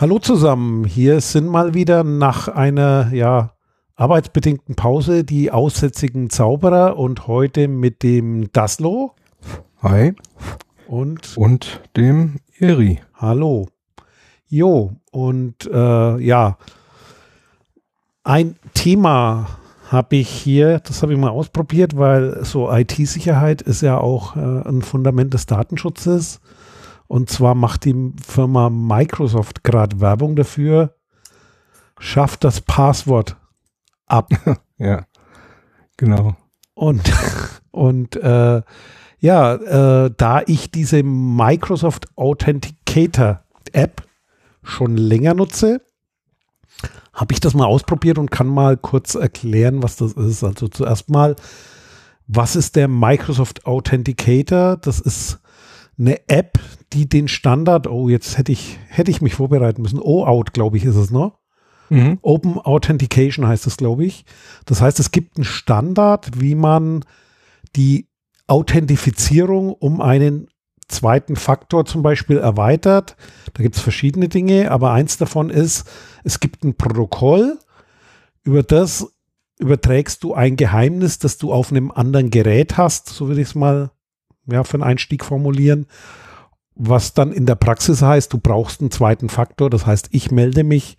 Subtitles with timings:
[0.00, 3.52] Hallo zusammen, hier sind mal wieder nach einer ja,
[3.96, 9.12] arbeitsbedingten Pause die aussätzigen Zauberer und heute mit dem Daslo.
[9.82, 10.14] Hi.
[10.88, 13.00] Und, und dem Eri.
[13.12, 13.68] Hallo.
[14.48, 16.56] Jo, und äh, ja,
[18.24, 19.48] ein Thema
[19.90, 24.40] habe ich hier, das habe ich mal ausprobiert, weil so IT-Sicherheit ist ja auch äh,
[24.66, 26.40] ein Fundament des Datenschutzes.
[27.10, 30.94] Und zwar macht die Firma Microsoft gerade Werbung dafür,
[31.98, 33.36] schafft das Passwort
[34.06, 34.30] ab.
[34.78, 35.06] ja,
[35.96, 36.36] genau.
[36.74, 37.02] Und,
[37.72, 38.62] und äh,
[39.18, 44.06] ja, äh, da ich diese Microsoft Authenticator App
[44.62, 45.82] schon länger nutze,
[47.12, 50.44] habe ich das mal ausprobiert und kann mal kurz erklären, was das ist.
[50.44, 51.34] Also zuerst mal,
[52.28, 54.76] was ist der Microsoft Authenticator?
[54.76, 55.40] Das ist
[55.98, 56.60] eine App,
[56.92, 60.00] die den Standard, oh, jetzt hätte ich, hätte ich mich vorbereiten müssen.
[60.00, 61.32] OAuth, glaube ich, ist es, ne?
[61.88, 62.18] Mhm.
[62.22, 64.24] Open Authentication heißt es, glaube ich.
[64.64, 67.04] Das heißt, es gibt einen Standard, wie man
[67.76, 68.08] die
[68.46, 70.48] Authentifizierung um einen
[70.88, 73.16] zweiten Faktor zum Beispiel erweitert.
[73.54, 75.88] Da gibt es verschiedene Dinge, aber eins davon ist,
[76.24, 77.58] es gibt ein Protokoll,
[78.42, 79.12] über das
[79.58, 83.54] überträgst du ein Geheimnis, das du auf einem anderen Gerät hast, so würde ich es
[83.54, 83.90] mal
[84.46, 85.86] ja, für einen Einstieg formulieren.
[86.82, 89.68] Was dann in der Praxis heißt, du brauchst einen zweiten Faktor.
[89.68, 90.96] Das heißt, ich melde mich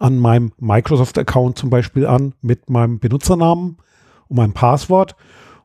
[0.00, 3.76] an meinem Microsoft-Account zum Beispiel an mit meinem Benutzernamen
[4.26, 5.14] und meinem Passwort.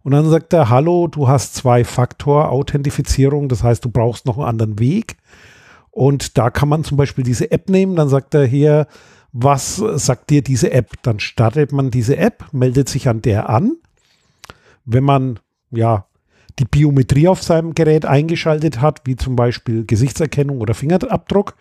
[0.03, 3.50] Und dann sagt er, hallo, du hast Zwei-Faktor-Authentifizierung.
[3.50, 5.17] Das heißt, du brauchst noch einen anderen Weg.
[5.89, 7.95] Und da kann man zum Beispiel diese App nehmen.
[7.95, 8.85] Dann sagt er hier,
[9.31, 11.02] was sagt dir diese App?
[11.02, 13.78] Dann startet man diese App, meldet sich an der an.
[14.85, 15.39] Wenn man
[15.72, 16.05] ja
[16.59, 21.56] die Biometrie auf seinem Gerät eingeschaltet hat, wie zum Beispiel Gesichtserkennung oder Fingerabdruck,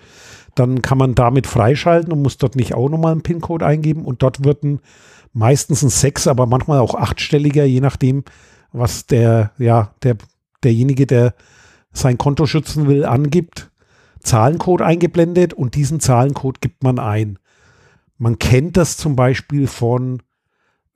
[0.54, 4.22] dann kann man damit freischalten und muss dort nicht auch nochmal einen PIN-Code eingeben und
[4.22, 4.80] dort wird ein,
[5.32, 8.24] meistens ein sechs, aber manchmal auch achtstelliger, je nachdem,
[8.72, 10.16] was der, ja, der,
[10.64, 11.34] derjenige, der
[11.92, 13.70] sein Konto schützen will, angibt,
[14.20, 17.38] Zahlencode eingeblendet und diesen Zahlencode gibt man ein.
[18.18, 20.22] Man kennt das zum Beispiel von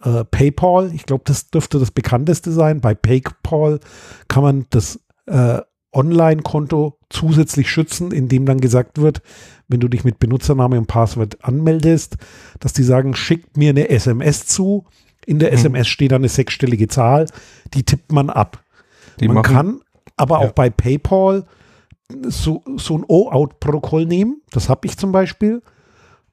[0.03, 0.93] äh, PayPal.
[0.94, 2.81] Ich glaube, das dürfte das bekannteste sein.
[2.81, 3.81] Bei PayPal
[4.28, 5.61] kann man das äh,
[5.93, 9.22] Online-Konto zusätzlich schützen, indem dann gesagt wird,
[9.69, 12.16] wenn du dich mit Benutzername und Passwort anmeldest,
[12.61, 14.84] dass die sagen, schickt mir eine SMS zu.
[15.27, 15.56] In der mhm.
[15.56, 17.27] SMS steht dann eine sechsstellige Zahl,
[17.75, 18.62] die tippt man ab.
[19.19, 19.81] Die man machen, kann
[20.21, 20.49] aber ja.
[20.49, 21.47] auch bei PayPal
[22.22, 24.43] so, so ein O-Out-Protokoll nehmen.
[24.50, 25.62] Das habe ich zum Beispiel.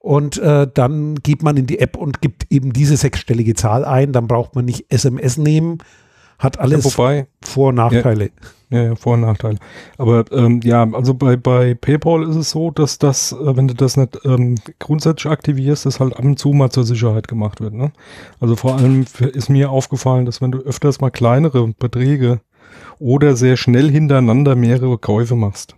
[0.08, 4.14] Und äh, dann geht man in die App und gibt eben diese sechsstellige Zahl ein.
[4.14, 5.80] Dann braucht man nicht SMS nehmen.
[6.40, 8.30] Hat alles ja, wobei, Vor- und Nachteile.
[8.70, 9.58] Ja, ja, Vor- und Nachteile.
[9.98, 13.74] Aber ähm, ja, also bei, bei PayPal ist es so, dass das, äh, wenn du
[13.74, 17.74] das nicht ähm, grundsätzlich aktivierst, das halt ab und zu mal zur Sicherheit gemacht wird.
[17.74, 17.92] Ne?
[18.40, 19.04] Also vor allem
[19.34, 22.40] ist mir aufgefallen, dass wenn du öfters mal kleinere Beträge
[22.98, 25.76] oder sehr schnell hintereinander mehrere Käufe machst,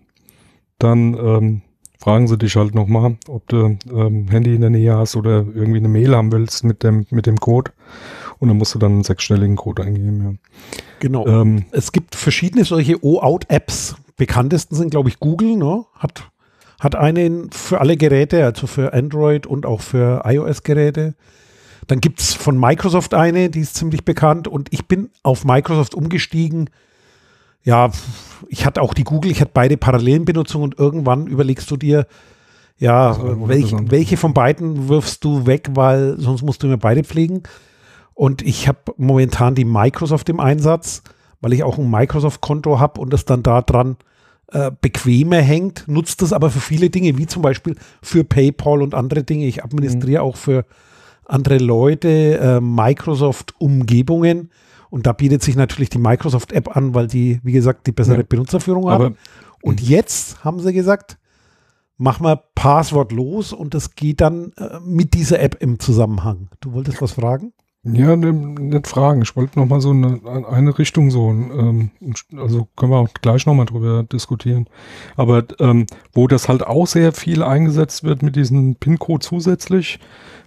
[0.77, 1.61] dann ähm,
[1.99, 5.79] fragen sie dich halt nochmal, ob du ähm, Handy in der Nähe hast oder irgendwie
[5.79, 7.71] eine Mail haben willst mit dem, mit dem Code.
[8.39, 10.33] Und dann musst du dann einen sechsstelligen Code eingeben, ja.
[10.99, 11.27] Genau.
[11.27, 13.95] Ähm, es gibt verschiedene solche O-Out-Apps.
[14.15, 15.85] Bekanntesten sind, glaube ich, Google, ne?
[15.93, 16.31] Hat,
[16.79, 21.15] hat einen für alle Geräte, also für Android und auch für iOS-Geräte.
[21.87, 24.47] Dann gibt es von Microsoft eine, die ist ziemlich bekannt.
[24.47, 26.69] Und ich bin auf Microsoft umgestiegen,
[27.63, 27.91] ja,
[28.47, 32.07] ich hatte auch die Google, ich hatte beide parallelen Benutzungen und irgendwann überlegst du dir,
[32.77, 37.43] ja, welch, welche von beiden wirfst du weg, weil sonst musst du mir beide pflegen.
[38.13, 41.03] Und ich habe momentan die Microsoft im Einsatz,
[41.41, 43.97] weil ich auch ein Microsoft-Konto habe und es dann da dran
[44.51, 48.95] äh, bequemer hängt, nutzt das aber für viele Dinge, wie zum Beispiel für PayPal und
[48.95, 49.45] andere Dinge.
[49.45, 50.27] Ich administriere mhm.
[50.27, 50.65] auch für
[51.25, 54.49] andere Leute äh, Microsoft-Umgebungen
[54.89, 58.25] und da bietet sich natürlich die Microsoft-App an, weil die, wie gesagt, die bessere ja.
[58.27, 59.17] Benutzerführung haben.
[59.61, 61.17] Und jetzt haben sie gesagt,
[61.97, 66.49] mach mal Passwort los und das geht dann äh, mit dieser App im Zusammenhang.
[66.61, 67.53] Du wolltest was fragen?
[67.93, 69.21] Ja, ne, nicht fragen.
[69.21, 70.19] Ich wollte noch mal so eine,
[70.49, 71.91] eine Richtung so, ähm,
[72.35, 74.67] also können wir auch gleich noch mal drüber diskutieren.
[75.15, 79.99] Aber ähm, wo das halt auch sehr viel eingesetzt wird mit diesem PIN-Code zusätzlich,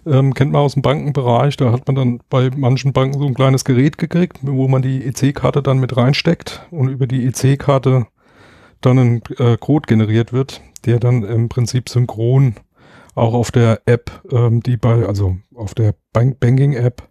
[0.05, 3.33] ähm, kennt man aus dem Bankenbereich, da hat man dann bei manchen Banken so ein
[3.33, 8.07] kleines Gerät gekriegt, wo man die EC-Karte dann mit reinsteckt und über die EC-Karte
[8.81, 12.55] dann ein äh, Code generiert wird, der dann im Prinzip synchron
[13.15, 17.07] auch auf der App, ähm, die bei, also auf der Bank Banking-App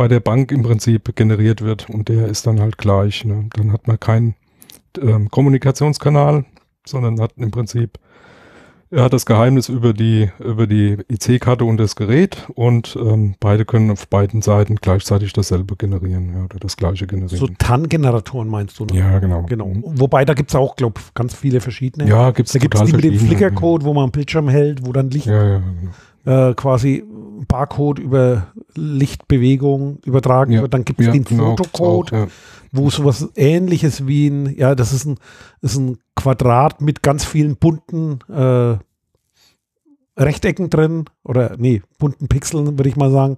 [0.00, 3.26] bei der Bank im Prinzip generiert wird und der ist dann halt gleich.
[3.26, 3.50] Ne?
[3.52, 4.34] Dann hat man keinen
[4.98, 6.46] ähm, Kommunikationskanal,
[6.86, 7.98] sondern hat im Prinzip
[8.88, 13.66] Er hat das Geheimnis über die, über die IC-Karte und das Gerät und ähm, beide
[13.66, 17.38] können auf beiden Seiten gleichzeitig dasselbe generieren ja, oder das gleiche generieren.
[17.38, 18.86] So TAN-Generatoren meinst du?
[18.86, 19.00] Ne?
[19.00, 19.42] Ja, genau.
[19.42, 19.70] genau.
[19.82, 22.08] Wobei da gibt es auch, glaube ich, ganz viele verschiedene.
[22.08, 24.94] Ja, gibt's da gibt es die mit dem Flickercode, wo man am Bildschirm hält, wo
[24.94, 25.62] dann Licht ja, ja,
[26.24, 26.48] genau.
[26.48, 27.04] äh, quasi
[27.46, 30.74] Barcode über Lichtbewegung übertragen ja, wird.
[30.74, 32.28] Dann gibt es den genau, Fotocode, auch,
[32.72, 35.18] wo sowas ähnliches wie ein, ja, das ist ein,
[35.60, 38.76] ist ein Quadrat mit ganz vielen bunten äh,
[40.20, 43.36] Rechtecken drin oder nee, bunten Pixeln, würde ich mal sagen,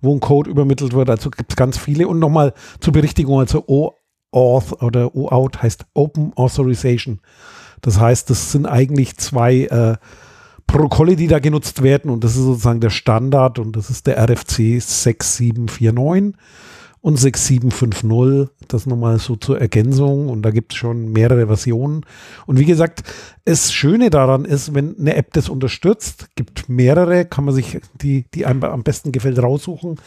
[0.00, 1.10] wo ein Code übermittelt wird.
[1.10, 2.08] Also gibt es ganz viele.
[2.08, 7.20] Und nochmal zur Berichtigung, also OAuth oder OAuth heißt Open Authorization.
[7.82, 9.96] Das heißt, das sind eigentlich zwei äh,
[10.72, 14.16] Protokolle, die da genutzt werden und das ist sozusagen der Standard und das ist der
[14.18, 16.34] RFC 6749
[17.02, 18.48] und 6750.
[18.68, 22.06] Das nochmal so zur Ergänzung und da gibt es schon mehrere Versionen.
[22.46, 23.02] Und wie gesagt,
[23.44, 28.24] das Schöne daran ist, wenn eine App das unterstützt, gibt mehrere, kann man sich die,
[28.32, 30.00] die einem am besten gefällt, raussuchen.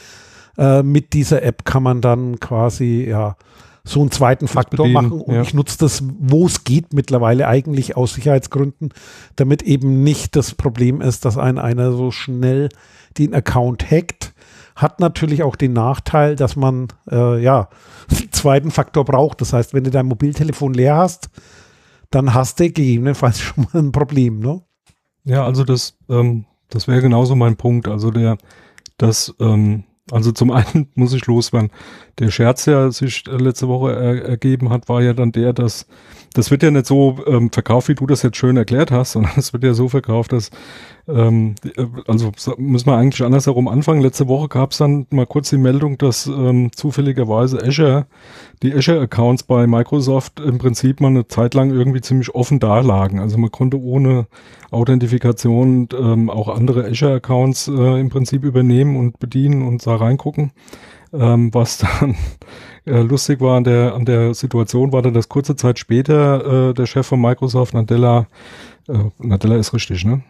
[0.57, 3.37] Äh, mit dieser App kann man dann quasi, ja,
[3.85, 5.41] so einen zweiten Faktor machen und ja.
[5.43, 8.89] ich nutze das, wo es geht, mittlerweile eigentlich aus Sicherheitsgründen,
[9.35, 12.69] damit eben nicht das Problem ist, dass ein einer so schnell
[13.17, 14.33] den Account hackt
[14.75, 17.69] hat natürlich auch den Nachteil, dass man äh, ja
[18.09, 19.41] einen zweiten Faktor braucht.
[19.41, 21.29] Das heißt, wenn du dein Mobiltelefon leer hast,
[22.11, 24.61] dann hast du gegebenenfalls schon mal ein Problem, ne?
[25.23, 27.87] Ja, also das, ähm, das wäre genauso mein Punkt.
[27.87, 28.37] Also der,
[28.97, 31.71] das, ähm, also zum einen muss ich loswerden.
[32.19, 35.87] Der Scherz, der sich letzte Woche er, ergeben hat, war ja dann der, dass
[36.35, 39.31] das wird ja nicht so ähm, verkauft, wie du das jetzt schön erklärt hast, sondern
[39.37, 40.51] es wird ja so verkauft, dass
[41.07, 44.01] ähm, äh, also müssen wir eigentlich andersherum anfangen.
[44.01, 48.05] Letzte Woche gab es dann mal kurz die Meldung, dass ähm, zufälligerweise Azure,
[48.61, 53.19] die Azure-Accounts bei Microsoft im Prinzip mal eine Zeit lang irgendwie ziemlich offen dalagen.
[53.19, 54.27] Also man konnte ohne
[54.71, 60.51] Authentifikation ähm, auch andere Azure-Accounts äh, im Prinzip übernehmen und bedienen und da reingucken.
[61.17, 62.15] Ähm, was dann
[62.85, 66.73] äh, lustig war an der, an der Situation, war dann, dass kurze Zeit später äh,
[66.73, 68.27] der Chef von Microsoft, Nadella,
[68.87, 70.23] äh, Nadella ist richtig, ne?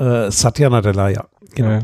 [0.00, 1.26] Äh, Satya Nadella, ja.
[1.54, 1.70] Genau.
[1.70, 1.80] Ja,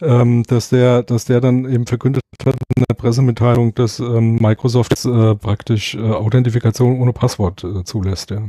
[0.00, 5.04] ähm, dass der, dass der dann eben verkündet hat in der Pressemitteilung, dass ähm, Microsoft
[5.04, 8.30] äh, praktisch äh, Authentifikation ohne Passwort äh, zulässt.
[8.30, 8.42] Ja.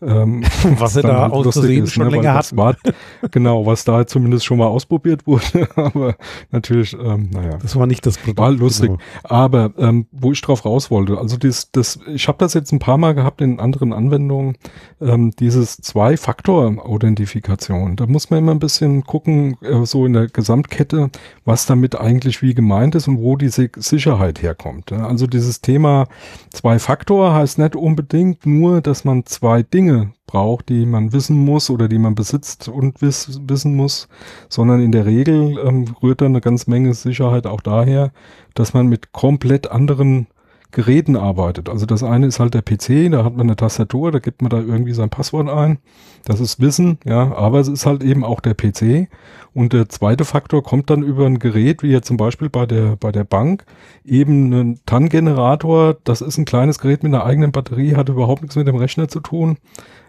[0.00, 0.44] Ähm,
[0.78, 2.56] was er da halt aus Versehen schon ne, länger hat.
[2.56, 2.76] War,
[3.30, 6.14] genau, was da zumindest schon mal ausprobiert wurde, aber
[6.52, 7.58] natürlich, ähm, naja.
[7.60, 8.38] Das war nicht das Produkt.
[8.38, 8.90] War lustig.
[8.90, 9.00] Genau.
[9.24, 12.78] Aber ähm, wo ich drauf raus wollte, also das, das, ich habe das jetzt ein
[12.78, 14.56] paar Mal gehabt in anderen Anwendungen,
[15.00, 17.96] ähm, dieses Zwei-Faktor-Authentifikation.
[17.96, 21.10] Da muss man immer ein bisschen gucken, äh, so in der Gesamtkette,
[21.44, 24.92] was damit eigentlich wie gemeint ist und wo diese Sicherheit herkommt.
[24.92, 26.06] Also dieses Thema
[26.52, 31.88] Zwei-Faktor heißt nicht unbedingt nur, dass man zwei Dinge braucht, die man wissen muss oder
[31.88, 34.08] die man besitzt und wiss, wissen muss,
[34.48, 38.12] sondern in der Regel ähm, rührt dann eine ganze Menge Sicherheit auch daher,
[38.54, 40.28] dass man mit komplett anderen
[40.76, 41.70] Geräten arbeitet.
[41.70, 44.50] Also das eine ist halt der PC, da hat man eine Tastatur, da gibt man
[44.50, 45.78] da irgendwie sein Passwort ein.
[46.26, 49.08] Das ist Wissen, ja, aber es ist halt eben auch der PC.
[49.54, 52.96] Und der zweite Faktor kommt dann über ein Gerät, wie jetzt zum Beispiel bei der,
[52.96, 53.64] bei der Bank,
[54.04, 55.96] eben ein TAN-Generator.
[56.04, 59.08] Das ist ein kleines Gerät mit einer eigenen Batterie, hat überhaupt nichts mit dem Rechner
[59.08, 59.56] zu tun.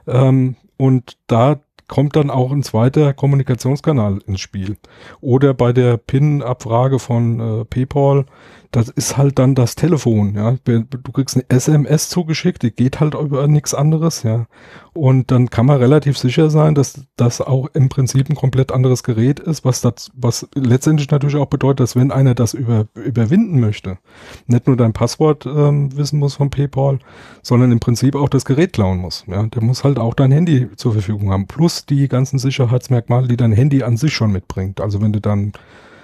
[0.06, 4.76] Ähm, und da kommt dann auch ein zweiter Kommunikationskanal ins Spiel.
[5.22, 8.26] Oder bei der PIN-Abfrage von äh, PayPal
[8.72, 10.56] das ist halt dann das Telefon, ja.
[10.66, 14.48] Du kriegst eine SMS zugeschickt, die geht halt über nichts anderes, ja.
[14.94, 19.04] Und dann kann man relativ sicher sein, dass das auch im Prinzip ein komplett anderes
[19.04, 23.60] Gerät ist, was das, was letztendlich natürlich auch bedeutet, dass wenn einer das über, überwinden
[23.60, 24.00] möchte,
[24.48, 27.00] nicht nur dein Passwort ähm, wissen muss von PayPal,
[27.42, 29.44] sondern im Prinzip auch das Gerät klauen muss, ja.
[29.44, 33.54] Der muss halt auch dein Handy zur Verfügung haben, plus die ganzen Sicherheitsmerkmale, die dein
[33.54, 34.82] Handy an sich schon mitbringt.
[34.82, 35.54] Also wenn du dann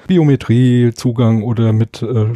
[0.07, 2.33] Biometrie-Zugang oder mit äh,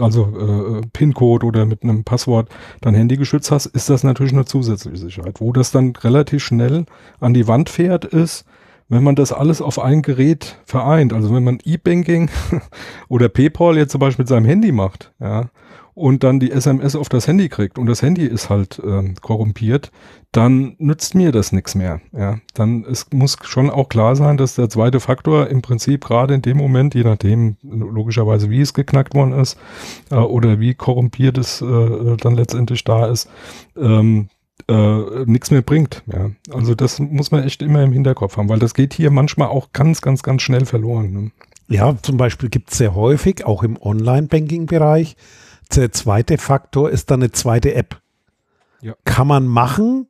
[0.00, 2.48] also äh, PIN-Code oder mit einem Passwort
[2.80, 5.40] dein Handy geschützt hast, ist das natürlich eine zusätzliche Sicherheit.
[5.40, 6.86] Wo das dann relativ schnell
[7.20, 8.44] an die Wand fährt, ist,
[8.88, 12.30] wenn man das alles auf ein Gerät vereint, also wenn man E-Banking
[13.08, 15.50] oder PayPal jetzt zum Beispiel mit seinem Handy macht, ja,
[15.94, 19.92] und dann die SMS auf das Handy kriegt und das Handy ist halt ähm, korrumpiert,
[20.32, 22.00] dann nützt mir das nichts mehr.
[22.12, 26.34] Ja, dann es muss schon auch klar sein, dass der zweite Faktor im Prinzip gerade
[26.34, 29.56] in dem Moment, je nachdem logischerweise wie es geknackt worden ist
[30.10, 33.30] äh, oder wie korrumpiert es äh, dann letztendlich da ist,
[33.76, 34.28] ähm,
[34.68, 36.02] äh, nichts mehr bringt.
[36.12, 36.30] Ja.
[36.52, 39.72] Also das muss man echt immer im Hinterkopf haben, weil das geht hier manchmal auch
[39.72, 41.12] ganz, ganz, ganz schnell verloren.
[41.12, 41.30] Ne?
[41.68, 45.16] Ja, zum Beispiel gibt es sehr häufig, auch im Online-Banking-Bereich,
[45.80, 48.00] der zweite Faktor ist dann eine zweite App.
[48.80, 48.94] Ja.
[49.04, 50.08] Kann man machen,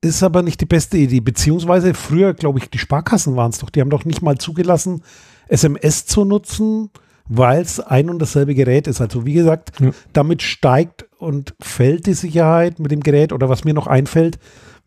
[0.00, 1.20] ist aber nicht die beste Idee.
[1.20, 3.70] Beziehungsweise früher, glaube ich, die Sparkassen waren es doch.
[3.70, 5.02] Die haben doch nicht mal zugelassen,
[5.48, 6.90] SMS zu nutzen,
[7.26, 9.00] weil es ein und dasselbe Gerät ist.
[9.00, 9.90] Also wie gesagt, ja.
[10.12, 13.32] damit steigt und fällt die Sicherheit mit dem Gerät.
[13.32, 14.38] Oder was mir noch einfällt,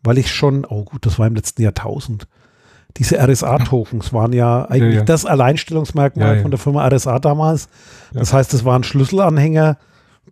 [0.02, 2.28] weil ich schon, oh gut, das war im letzten Jahrtausend.
[2.98, 7.68] Diese RSA-Tokens waren ja eigentlich ja, das Alleinstellungsmerkmal von der Firma RSA damals.
[8.12, 9.76] Das heißt, es waren Schlüsselanhänger,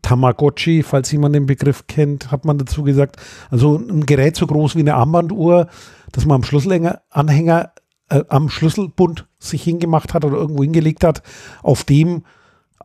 [0.04, 3.16] Tamagotchi, falls jemand den Begriff kennt, hat man dazu gesagt.
[3.50, 5.68] Also ein Gerät so groß wie eine Armbanduhr,
[6.12, 7.72] das man am Schlüsselanhänger,
[8.10, 11.22] äh, am Schlüsselbund sich hingemacht hat oder irgendwo hingelegt hat,
[11.62, 12.24] auf dem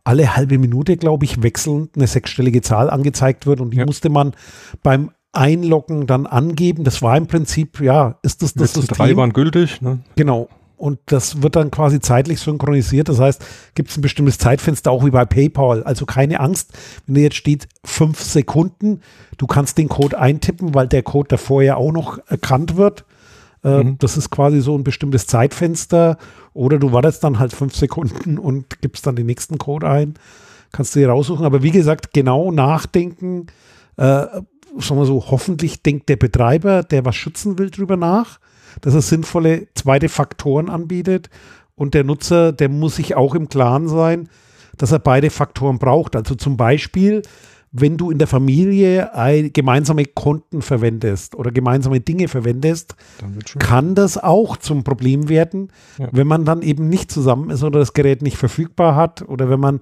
[0.02, 3.84] alle halbe Minute, glaube ich, wechselnd eine sechsstellige Zahl angezeigt wird und die ja.
[3.84, 4.32] musste man
[4.82, 6.84] beim Einloggen dann angeben.
[6.84, 8.96] Das war im Prinzip, ja, ist das das System?
[8.96, 9.82] Drei waren gültig.
[9.82, 10.00] Ne?
[10.16, 10.48] Genau
[10.80, 13.10] und das wird dann quasi zeitlich synchronisiert.
[13.10, 13.44] Das heißt,
[13.74, 15.82] gibt es ein bestimmtes Zeitfenster, auch wie bei PayPal.
[15.82, 16.72] Also keine Angst,
[17.04, 19.02] wenn da jetzt steht fünf Sekunden,
[19.36, 23.04] du kannst den Code eintippen, weil der Code davor ja auch noch erkannt wird.
[23.62, 23.98] Äh, mhm.
[23.98, 26.16] Das ist quasi so ein bestimmtes Zeitfenster.
[26.54, 30.14] Oder du wartest dann halt fünf Sekunden und gibst dann den nächsten Code ein.
[30.72, 31.44] Kannst du dir raussuchen.
[31.44, 33.48] Aber wie gesagt, genau nachdenken.
[33.98, 34.42] Äh, sagen
[34.96, 38.40] wir so, hoffentlich denkt der Betreiber, der was schützen will, drüber nach
[38.80, 41.30] dass er sinnvolle zweite Faktoren anbietet.
[41.74, 44.28] Und der Nutzer, der muss sich auch im Klaren sein,
[44.76, 46.16] dass er beide Faktoren braucht.
[46.16, 47.22] Also zum Beispiel,
[47.72, 49.10] wenn du in der Familie
[49.52, 52.96] gemeinsame Konten verwendest oder gemeinsame Dinge verwendest,
[53.58, 56.08] kann das auch zum Problem werden, ja.
[56.10, 59.60] wenn man dann eben nicht zusammen ist oder das Gerät nicht verfügbar hat oder wenn
[59.60, 59.80] man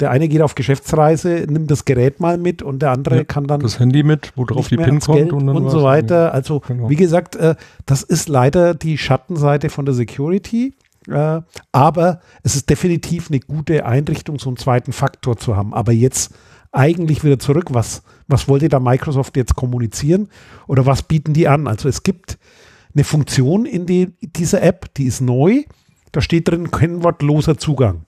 [0.00, 3.46] der eine geht auf Geschäftsreise, nimmt das Gerät mal mit und der andere ja, kann
[3.46, 6.34] dann das Handy mit, wo drauf die PIN kommt und, und so weiter.
[6.34, 6.90] Also genau.
[6.90, 7.54] wie gesagt, äh,
[7.86, 10.74] das ist leider die Schattenseite von der Security.
[11.08, 11.40] Äh,
[11.72, 15.72] aber es ist definitiv eine gute Einrichtung, so einen zweiten Faktor zu haben.
[15.72, 16.34] Aber jetzt
[16.76, 20.28] eigentlich wieder zurück, was, was wollte da Microsoft jetzt kommunizieren
[20.66, 21.66] oder was bieten die an?
[21.66, 22.38] Also es gibt
[22.94, 25.64] eine Funktion in die, dieser App, die ist neu.
[26.12, 28.06] Da steht drin kennwortloser Zugang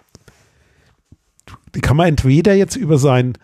[1.74, 3.34] die kann man entweder jetzt über seinen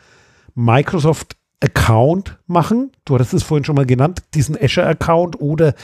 [0.55, 2.93] Microsoft Account machen.
[3.05, 5.75] Du hattest es vorhin schon mal genannt, diesen Azure Account oder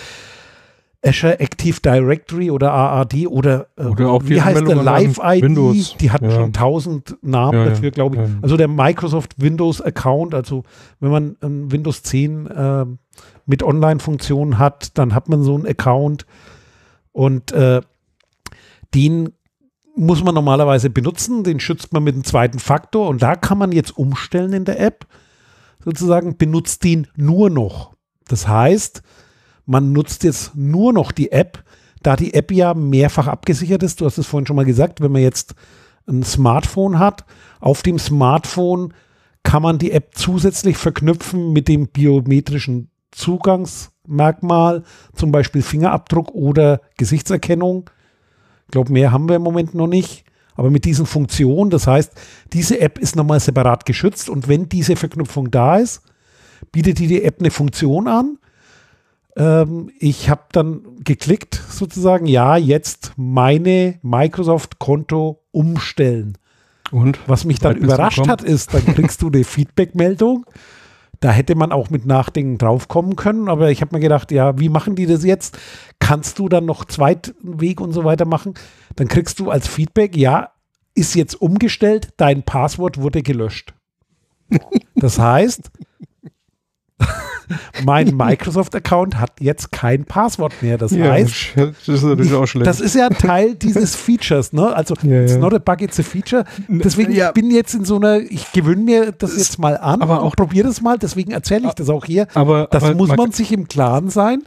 [1.02, 5.42] Azure Active Directory oder AAD oder, äh, oder auch wie heißt der Live ID?
[5.42, 5.97] Windows.
[5.99, 6.30] Die hat ja.
[6.30, 8.23] schon tausend Namen ja, dafür, glaube ich.
[8.23, 8.28] Ja.
[8.42, 10.64] Also der Microsoft Windows Account, also
[11.00, 12.87] wenn man ein Windows 10 äh,
[13.47, 16.26] mit Online-Funktionen hat, dann hat man so einen Account
[17.12, 17.80] und äh,
[18.95, 19.30] den
[19.97, 21.45] muss man normalerweise benutzen.
[21.45, 24.80] Den schützt man mit einem zweiten Faktor und da kann man jetzt umstellen in der
[24.80, 25.07] App.
[25.83, 27.95] Sozusagen benutzt den nur noch.
[28.28, 29.02] Das heißt,
[29.71, 31.62] man nutzt jetzt nur noch die App,
[32.03, 34.00] da die App ja mehrfach abgesichert ist.
[34.00, 35.55] Du hast es vorhin schon mal gesagt, wenn man jetzt
[36.09, 37.25] ein Smartphone hat,
[37.61, 38.93] auf dem Smartphone
[39.45, 44.83] kann man die App zusätzlich verknüpfen mit dem biometrischen Zugangsmerkmal,
[45.15, 47.91] zum Beispiel Fingerabdruck oder Gesichtserkennung.
[48.67, 50.25] Ich glaube, mehr haben wir im Moment noch nicht.
[50.57, 52.12] Aber mit diesen Funktionen, das heißt,
[52.53, 56.03] diese App ist nochmal separat geschützt und wenn diese Verknüpfung da ist,
[56.73, 58.37] bietet die, die App eine Funktion an.
[59.40, 66.38] Ähm, ich habe dann geklickt, sozusagen, ja, jetzt meine Microsoft-Konto umstellen.
[66.90, 67.18] Und?
[67.26, 70.44] Was mich dann überrascht hat, ist, dann kriegst du eine Feedback-Meldung
[71.20, 74.70] da hätte man auch mit Nachdenken draufkommen können, aber ich habe mir gedacht, ja, wie
[74.70, 75.59] machen die das jetzt?
[75.99, 78.54] Kannst du dann noch Zweitweg und so weiter machen?
[78.97, 80.52] Dann kriegst du als Feedback, ja,
[80.94, 83.75] ist jetzt umgestellt, dein Passwort wurde gelöscht.
[84.97, 85.70] Das heißt,
[87.85, 90.78] mein Microsoft-Account hat jetzt kein Passwort mehr.
[90.78, 92.66] Das ja, heißt, das ist natürlich auch schlecht.
[92.66, 94.75] Das ist ja Teil dieses Features, ne?
[94.75, 96.45] Also, ja, it's not a bug, it's a feature.
[96.69, 97.33] Deswegen ja.
[97.33, 100.69] bin jetzt in so einer, ich gewöhne mir das jetzt mal an aber auch probiere
[100.69, 102.26] das mal, deswegen erzähle ich das auch hier.
[102.35, 104.42] Aber, das aber muss man sich im Klaren sein.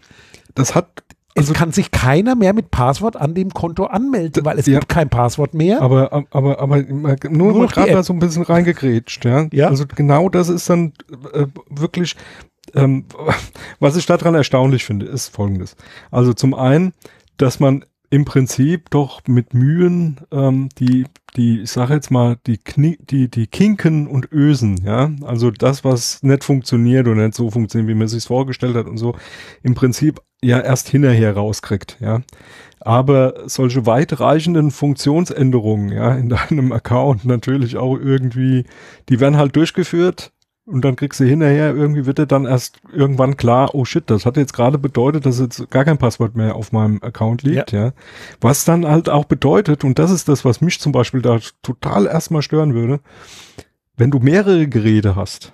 [0.56, 1.04] Das hat
[1.36, 4.80] also es kann sich keiner mehr mit Passwort an dem Konto anmelden, weil es ja,
[4.80, 5.82] gibt kein Passwort mehr.
[5.82, 6.84] Aber, aber, aber
[7.30, 9.48] nur, nur gerade da so ein bisschen reingegrätscht, ja?
[9.52, 9.68] ja.
[9.68, 10.94] Also genau das ist dann
[11.34, 12.16] äh, wirklich,
[12.76, 13.06] ähm,
[13.80, 15.76] was ich daran erstaunlich finde, ist folgendes.
[16.12, 16.94] Also zum einen,
[17.38, 22.60] dass man im Prinzip doch mit Mühen ähm, die, die, ich sage jetzt mal, die,
[22.60, 27.50] Knie, die, die Kinken und Ösen, ja, also das, was nicht funktioniert oder nicht so
[27.50, 29.16] funktioniert, wie man sich vorgestellt hat und so,
[29.64, 32.22] im Prinzip ja erst hinterher rauskriegt, ja.
[32.80, 38.66] Aber solche weitreichenden Funktionsänderungen, ja, in deinem Account natürlich auch irgendwie,
[39.10, 40.32] die werden halt durchgeführt
[40.66, 44.26] und dann kriegst du hinterher, irgendwie wird dir dann erst irgendwann klar, oh shit, das
[44.26, 47.86] hat jetzt gerade bedeutet, dass jetzt gar kein Passwort mehr auf meinem Account liegt, ja.
[47.86, 47.94] ja.
[48.40, 52.06] Was dann halt auch bedeutet, und das ist das, was mich zum Beispiel da total
[52.06, 53.02] erstmal stören würde,
[53.98, 55.52] wenn du mehrere Geräte hast,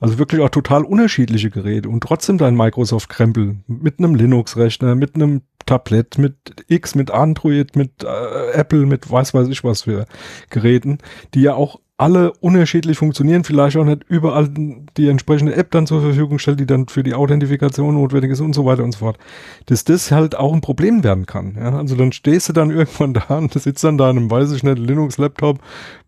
[0.00, 5.42] Also wirklich auch total unterschiedliche Geräte und trotzdem dein Microsoft-Krempel mit einem Linux-Rechner, mit einem
[5.66, 10.06] Tablet, mit X, mit Android, mit äh, Apple, mit weiß weiß ich was für
[10.48, 10.98] Geräten,
[11.34, 14.48] die ja auch alle unterschiedlich funktionieren, vielleicht auch nicht überall
[14.96, 18.54] die entsprechende App dann zur Verfügung stellt, die dann für die Authentifikation notwendig ist und
[18.54, 19.18] so weiter und so fort.
[19.66, 21.56] Dass das halt auch ein Problem werden kann.
[21.56, 21.76] Ja?
[21.76, 24.62] Also dann stehst du dann irgendwann da und sitzt dann da in einem, weiß ich
[24.62, 25.58] nicht, Linux-Laptop,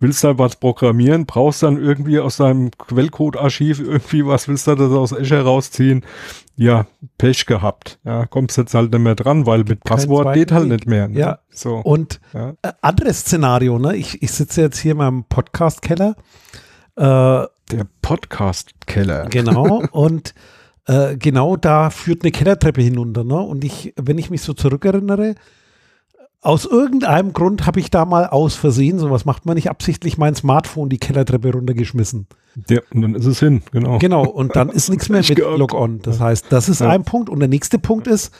[0.00, 4.92] willst da was programmieren, brauchst dann irgendwie aus deinem Quellcode-Archiv irgendwie was, willst du das
[4.92, 6.04] aus Azure rausziehen,
[6.56, 6.86] ja,
[7.18, 7.98] Pech gehabt.
[8.04, 11.08] Ja, kommst jetzt halt nicht mehr dran, weil mit Passwort geht halt nicht mehr.
[11.08, 11.18] Ne?
[11.18, 11.38] Ja.
[11.50, 11.76] So.
[11.76, 12.54] Und ja.
[12.62, 13.96] Äh, anderes Szenario, ne?
[13.96, 16.14] Ich, ich sitze jetzt hier in meinem Podcast-Keller.
[16.96, 19.26] Äh, Der Podcast-Keller.
[19.26, 19.82] Genau.
[19.92, 20.34] und
[20.86, 23.40] äh, genau da führt eine Kellertreppe hinunter, ne?
[23.40, 25.36] Und ich, wenn ich mich so zurückerinnere,
[26.42, 30.34] aus irgendeinem Grund habe ich da mal aus Versehen, sowas macht man nicht absichtlich, mein
[30.34, 32.26] Smartphone die Kellertreppe runtergeschmissen.
[32.68, 33.98] Ja, und dann ist es hin, genau.
[33.98, 36.00] Genau, und dann ist nichts mehr mit Log-On.
[36.02, 36.88] Das heißt, das ist ja.
[36.88, 37.30] ein Punkt.
[37.30, 38.34] Und der nächste Punkt ist,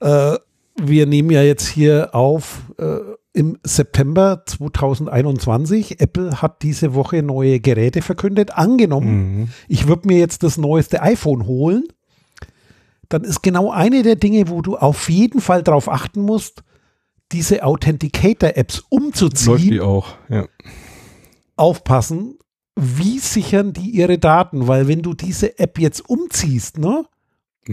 [0.00, 0.36] äh,
[0.82, 3.00] wir nehmen ja jetzt hier auf äh,
[3.34, 6.00] im September 2021.
[6.00, 8.56] Apple hat diese Woche neue Geräte verkündet.
[8.56, 9.48] Angenommen, mhm.
[9.68, 11.84] ich würde mir jetzt das neueste iPhone holen,
[13.10, 16.62] dann ist genau eine der Dinge, wo du auf jeden Fall darauf achten musst,
[17.32, 19.52] diese Authenticator-Apps umzuziehen.
[19.52, 20.46] Läuft die auch, ja.
[21.56, 22.38] Aufpassen,
[22.76, 24.66] wie sichern die ihre Daten?
[24.66, 27.04] Weil wenn du diese App jetzt umziehst, ne?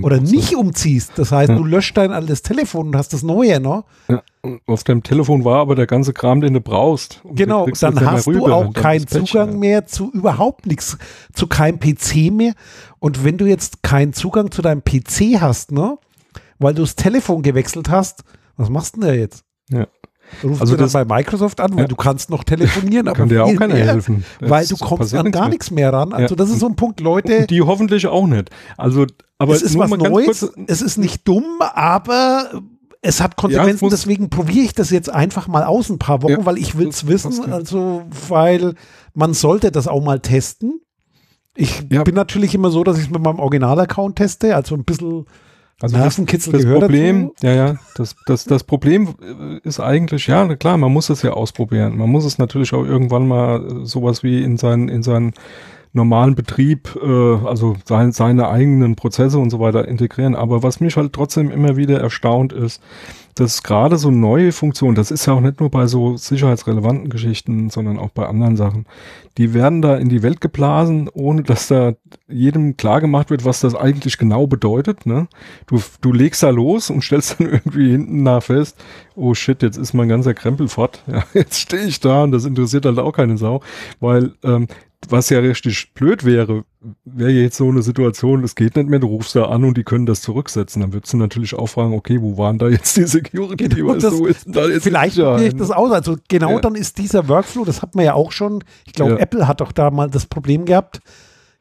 [0.03, 1.55] Oder nicht umziehst, das heißt, ja.
[1.55, 3.83] du löscht dein altes Telefon und hast das neue, ne?
[4.09, 4.21] Ja,
[4.67, 7.21] auf deinem Telefon war aber der ganze Kram, den du brauchst.
[7.23, 10.97] Genau, dann hast du auch keinen Zugang mehr zu überhaupt nichts,
[11.33, 12.53] zu keinem PC mehr.
[12.99, 15.97] Und wenn du jetzt keinen Zugang zu deinem PC hast, ne?
[16.59, 18.23] Weil du das Telefon gewechselt hast,
[18.57, 19.45] was machst du denn da jetzt?
[19.69, 19.87] Ja.
[20.43, 21.87] Rufst also du das bei Microsoft an, weil ja.
[21.87, 24.25] du kannst noch telefonieren, aber kann dir auch keiner mehr, helfen.
[24.39, 26.13] weil du kommst an gar nichts mehr ran.
[26.13, 26.35] Also ja.
[26.35, 27.47] das ist so ein Punkt, Leute.
[27.47, 28.49] Die hoffentlich auch nicht.
[28.77, 29.05] Also,
[29.37, 30.51] aber es ist was Neues.
[30.67, 32.61] Es ist nicht dumm, aber
[33.01, 33.85] es hat Konsequenzen.
[33.85, 36.89] Ja, deswegen probiere ich das jetzt einfach mal aus ein paar Wochen, weil ich will
[36.89, 37.51] es wissen.
[37.51, 38.75] Also, weil
[39.13, 40.81] man sollte das auch mal testen.
[41.55, 45.25] Ich bin natürlich immer so, dass ich es mit meinem Original-Account teste, also ein bisschen
[45.79, 47.45] also Nervenkitzel das, das gehört Problem, dazu.
[47.45, 49.13] ja, ja, das, das, das Problem
[49.63, 51.97] ist eigentlich, ja, klar, man muss es ja ausprobieren.
[51.97, 55.33] Man muss es natürlich auch irgendwann mal sowas wie in seinen, in seinen
[55.93, 60.35] normalen Betrieb, äh, also sein, seine eigenen Prozesse und so weiter integrieren.
[60.35, 62.81] Aber was mich halt trotzdem immer wieder erstaunt ist,
[63.39, 67.69] dass gerade so neue Funktionen, das ist ja auch nicht nur bei so sicherheitsrelevanten Geschichten,
[67.69, 68.85] sondern auch bei anderen Sachen,
[69.37, 71.93] die werden da in die Welt geblasen, ohne dass da
[72.27, 75.05] jedem klar gemacht wird, was das eigentlich genau bedeutet.
[75.05, 75.27] Ne?
[75.67, 78.77] Du, du legst da los und stellst dann irgendwie hinten nach fest,
[79.15, 81.03] oh shit, jetzt ist mein ganzer Krempel fort.
[81.17, 83.61] Ja, jetzt stehe ich da und das interessiert halt auch keine Sau,
[83.99, 84.67] weil ähm,
[85.11, 86.63] was ja richtig blöd wäre,
[87.05, 89.83] wäre jetzt so eine Situation, es geht nicht mehr, du rufst da an und die
[89.83, 90.81] können das zurücksetzen.
[90.81, 93.67] Dann würdest du natürlich auch fragen, okay, wo waren da jetzt die Security?
[93.67, 95.91] Genau, das, so ist da jetzt vielleicht probiere ich das aus.
[95.91, 96.59] Also genau ja.
[96.59, 99.17] dann ist dieser Workflow, das hat man ja auch schon, ich glaube, ja.
[99.17, 100.99] Apple hat doch da mal das Problem gehabt,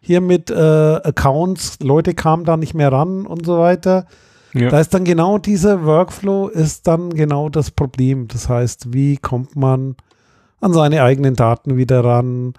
[0.01, 4.07] hier mit äh, Accounts, Leute kamen da nicht mehr ran und so weiter.
[4.55, 4.71] Ja.
[4.71, 8.29] Da ist dann genau dieser Workflow, ist dann genau das Problem.
[8.29, 9.97] Das heißt, wie kommt man
[10.61, 12.55] an seine eigenen Daten wieder ran?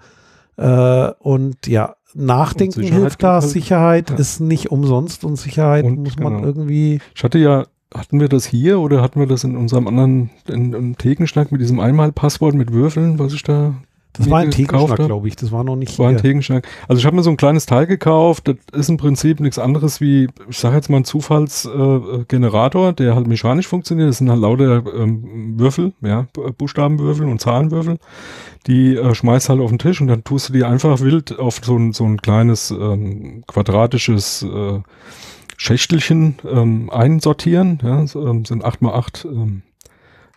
[0.58, 3.40] Äh, und ja, Nachdenken hilft da.
[3.40, 4.16] Sicherheit ja.
[4.16, 6.46] ist nicht umsonst und Sicherheit und, muss man genau.
[6.46, 7.00] irgendwie.
[7.14, 10.72] Ich hatte ja, hatten wir das hier oder hatten wir das in unserem anderen in,
[10.74, 13.74] in Thekenschnack mit diesem Einmalpasswort mit Würfeln, was ich da
[14.18, 15.36] das war ein Tegenschlag, glaube ich.
[15.36, 15.92] Das war noch nicht.
[15.92, 16.66] Das war ein Tegenschlag.
[16.88, 18.48] Also ich habe mir so ein kleines Teil gekauft.
[18.48, 23.14] Das ist im Prinzip nichts anderes wie, ich sage jetzt mal, ein Zufallsgenerator, äh, der
[23.14, 24.08] halt mechanisch funktioniert.
[24.08, 26.26] Das sind halt lauter ähm, Würfel, ja,
[26.58, 27.98] Buchstabenwürfel und Zahlenwürfel.
[28.66, 31.60] Die äh, schmeißt halt auf den Tisch und dann tust du die einfach wild auf
[31.62, 34.80] so ein, so ein kleines ähm, quadratisches äh,
[35.56, 37.78] Schächtelchen ähm, einsortieren.
[37.82, 39.62] Ja, so, ähm, sind acht mal acht ähm,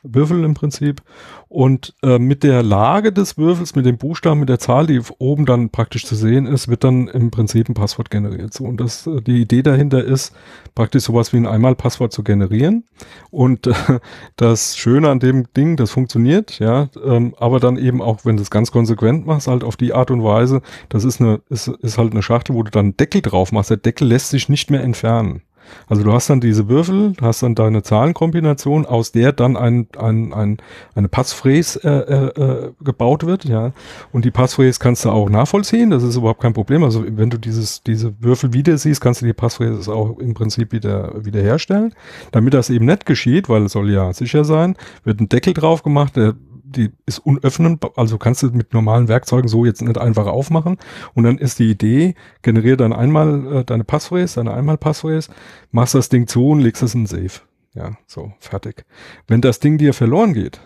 [0.03, 1.01] Würfel im Prinzip.
[1.47, 5.45] Und äh, mit der Lage des Würfels, mit dem Buchstaben, mit der Zahl, die oben
[5.45, 8.53] dann praktisch zu sehen ist, wird dann im Prinzip ein Passwort generiert.
[8.53, 10.33] So, und das, äh, die Idee dahinter ist,
[10.75, 12.85] praktisch sowas wie ein Einmalpasswort zu generieren.
[13.31, 13.73] Und äh,
[14.37, 18.43] das Schöne an dem Ding, das funktioniert, ja, ähm, aber dann eben auch, wenn du
[18.43, 21.97] es ganz konsequent machst, halt auf die Art und Weise, das ist eine, ist, ist
[21.97, 23.69] halt eine Schachtel, wo du dann einen Deckel drauf machst.
[23.69, 25.41] Der Deckel lässt sich nicht mehr entfernen.
[25.87, 29.87] Also du hast dann diese Würfel, du hast dann deine Zahlenkombination, aus der dann ein,
[29.97, 30.57] ein, ein,
[30.95, 33.73] eine Passphrase äh, äh, gebaut wird, ja.
[34.11, 36.83] Und die Passphrase kannst du auch nachvollziehen, das ist überhaupt kein Problem.
[36.83, 40.71] Also wenn du dieses, diese Würfel wieder siehst, kannst du die Passphrase auch im Prinzip
[40.71, 41.93] wieder, wieder herstellen.
[42.31, 45.83] Damit das eben nicht geschieht, weil es soll ja sicher sein, wird ein Deckel drauf
[45.83, 46.35] gemacht, der
[46.71, 50.77] die ist unöffnend, also kannst du mit normalen Werkzeugen so jetzt nicht einfach aufmachen.
[51.13, 55.31] Und dann ist die Idee, generier dann einmal äh, deine Passphrase, deine Einmal-Passphrase,
[55.71, 57.41] machst das Ding zu und legst es in den Safe.
[57.73, 58.85] Ja, so, fertig.
[59.27, 60.59] Wenn das Ding dir verloren geht,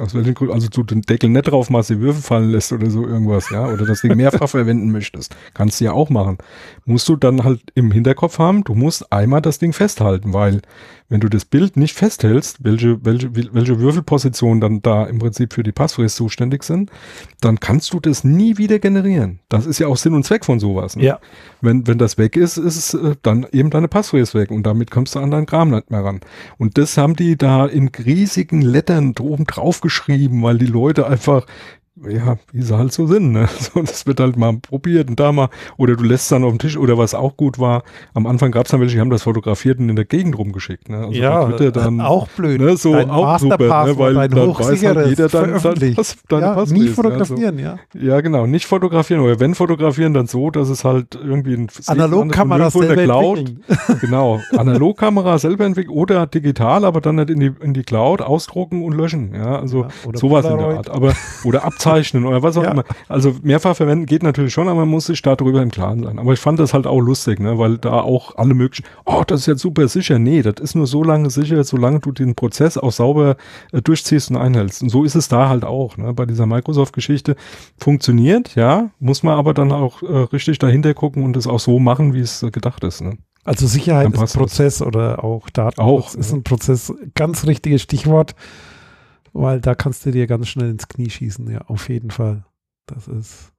[0.00, 2.90] aus welchen Gründen, also du den Deckel nicht drauf machst, die Würfel fallen lässt oder
[2.90, 6.38] so irgendwas, ja, oder das Ding mehrfach verwenden möchtest, kannst du ja auch machen.
[6.84, 10.62] Musst du dann halt im Hinterkopf haben, du musst einmal das Ding festhalten, weil
[11.08, 15.62] wenn du das Bild nicht festhältst, welche, welche, welche Würfelpositionen dann da im Prinzip für
[15.62, 16.90] die Passphrase zuständig sind,
[17.40, 19.40] dann kannst du das nie wieder generieren.
[19.48, 20.96] Das ist ja auch Sinn und Zweck von sowas.
[20.96, 21.04] Ne?
[21.04, 21.18] Ja.
[21.62, 24.90] Wenn, wenn das weg ist, ist es äh, dann eben deine Passphrase weg und damit
[24.90, 26.20] kommst du an deinen Kram nicht mehr ran.
[26.58, 31.46] Und das haben die da in riesigen Lettern oben drauf geschrieben, weil die Leute einfach
[32.08, 33.48] ja, wie sie halt so sind, ne?
[33.58, 36.50] So, das wird halt mal probiert und da mal, oder du lässt es dann auf
[36.50, 37.82] dem Tisch, oder was auch gut war,
[38.14, 40.88] am Anfang gab es dann welche, die haben das fotografiert und in der Gegend rumgeschickt,
[40.88, 40.98] ne?
[40.98, 42.60] Also ja, dann, auch blöd.
[42.60, 42.76] Ne?
[42.76, 43.98] So dein auch super, ne?
[43.98, 47.98] weil dann weiß halt jeder dann, dann was deine ja, Pass Nie fotografieren, ja, so.
[47.98, 48.08] ja.
[48.08, 52.70] Ja, genau, nicht fotografieren, oder wenn fotografieren, dann so, dass es halt irgendwie ein Analogkamera
[52.70, 53.54] selber in der Cloud,
[54.00, 58.84] genau, Analogkamera selber entwickeln oder digital, aber dann nicht in die, in die Cloud ausdrucken
[58.84, 60.52] und löschen, ja, also ja, sowas Polaroid.
[60.52, 61.12] in der Art, aber,
[61.44, 62.72] oder abzeichnen zeichnen oder was auch ja.
[62.72, 62.84] immer.
[63.08, 66.18] Also mehrfach verwenden geht natürlich schon, aber man muss sich darüber im Klaren sein.
[66.18, 69.40] Aber ich fand das halt auch lustig, ne, weil da auch alle möglichen, oh, das
[69.40, 70.18] ist jetzt super sicher.
[70.18, 73.36] Nee, das ist nur so lange sicher, solange du den Prozess auch sauber
[73.72, 74.82] äh, durchziehst und einhältst.
[74.82, 77.36] Und so ist es da halt auch, ne, bei dieser Microsoft-Geschichte.
[77.78, 81.78] Funktioniert, ja, muss man aber dann auch äh, richtig dahinter gucken und es auch so
[81.78, 83.18] machen, wie es äh, gedacht ist, ne.
[83.44, 88.34] Also Sicherheit ist ein Prozess oder auch Datenschutz ist ein Prozess, ganz richtiges Stichwort.
[89.38, 92.44] Weil da kannst du dir ganz schnell ins Knie schießen, ja, auf jeden Fall.
[92.86, 93.52] Das ist.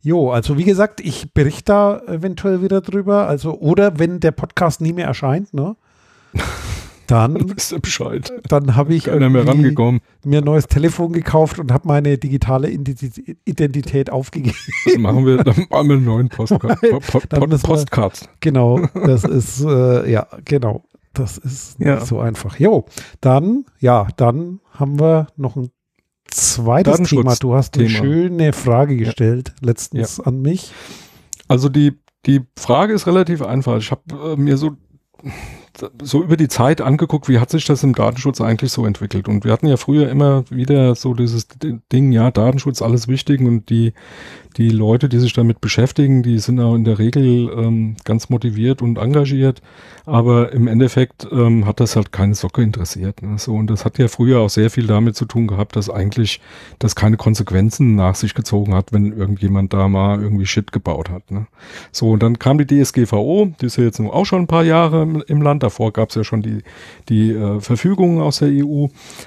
[0.00, 3.28] Jo, also wie gesagt, ich berichte da eventuell wieder drüber.
[3.28, 5.76] Also, oder wenn der Podcast nie mehr erscheint, ne?
[7.06, 7.54] Dann,
[8.48, 14.56] dann habe ich mir, ein neues Telefon gekauft und habe meine digitale Identität aufgegeben.
[14.84, 16.80] Das machen wir, dann machen wir einen neuen Postcard.
[17.62, 18.28] Postcards.
[18.40, 20.82] Genau, das ist, äh, ja, genau.
[21.16, 21.96] Das ist ja.
[21.96, 22.58] nicht so einfach.
[22.58, 22.86] Jo,
[23.20, 25.70] dann, ja, dann haben wir noch ein
[26.26, 27.34] zweites Thema.
[27.36, 29.66] Du hast eine schöne Frage gestellt ja.
[29.66, 30.24] letztens ja.
[30.24, 30.72] an mich.
[31.48, 33.78] Also die, die Frage ist relativ einfach.
[33.78, 34.76] Ich habe äh, mir so
[36.02, 39.28] so über die Zeit angeguckt, wie hat sich das im Datenschutz eigentlich so entwickelt?
[39.28, 41.48] Und wir hatten ja früher immer wieder so dieses
[41.92, 43.92] Ding, ja, Datenschutz, alles wichtig und die,
[44.56, 48.80] die Leute, die sich damit beschäftigen, die sind auch in der Regel ähm, ganz motiviert
[48.80, 49.60] und engagiert,
[50.06, 53.22] aber im Endeffekt ähm, hat das halt keine Socke interessiert.
[53.22, 53.38] Ne?
[53.38, 56.40] So, und das hat ja früher auch sehr viel damit zu tun gehabt, dass eigentlich
[56.78, 61.30] das keine Konsequenzen nach sich gezogen hat, wenn irgendjemand da mal irgendwie Shit gebaut hat.
[61.30, 61.46] Ne?
[61.92, 64.64] So, und dann kam die DSGVO, die ist ja jetzt nur auch schon ein paar
[64.64, 66.62] Jahre im, im Land, davor gab es ja schon die,
[67.08, 68.86] die äh, Verfügungen aus der EU,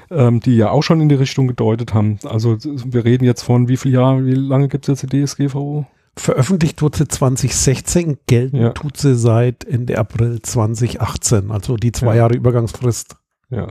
[0.10, 2.18] ähm, die ja auch schon in die Richtung gedeutet haben.
[2.24, 5.86] Also wir reden jetzt von wie viel Jahren, wie lange gibt es jetzt die DSGVO?
[6.18, 8.70] Veröffentlicht wurde sie 2016, gelten ja.
[8.72, 12.24] tut sie seit Ende April 2018, also die zwei ja.
[12.24, 13.16] Jahre Übergangsfrist.
[13.50, 13.68] Ja,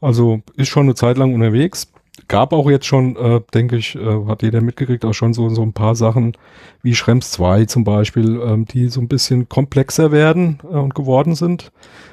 [0.00, 1.88] also ist schon eine Zeit lang unterwegs
[2.28, 5.62] gab auch jetzt schon, äh, denke ich, äh, hat jeder mitgekriegt, auch schon so, so
[5.62, 6.36] ein paar Sachen
[6.82, 11.34] wie Schrems 2 zum Beispiel, ähm, die so ein bisschen komplexer werden äh, und geworden
[11.34, 11.72] sind,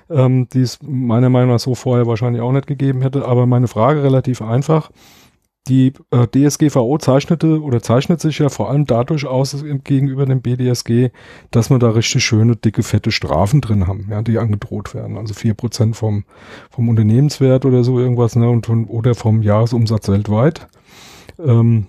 [0.10, 3.26] ähm, die es meiner Meinung nach so vorher wahrscheinlich auch nicht gegeben hätte.
[3.26, 4.91] Aber meine Frage relativ einfach.
[5.67, 11.12] Die äh, DSGVO zeichnete oder zeichnet sich ja vor allem dadurch aus gegenüber dem BDSG,
[11.52, 15.17] dass man da richtig schöne, dicke, fette Strafen drin haben, ja, die angedroht werden.
[15.17, 16.26] Also vier Prozent vom,
[16.71, 20.67] vom Unternehmenswert oder so irgendwas, ne, und von, oder vom Jahresumsatz weltweit.
[21.38, 21.88] Ähm,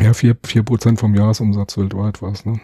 [0.00, 2.60] ja, vier vier Prozent vom Jahresumsatz weltweit war es, ne?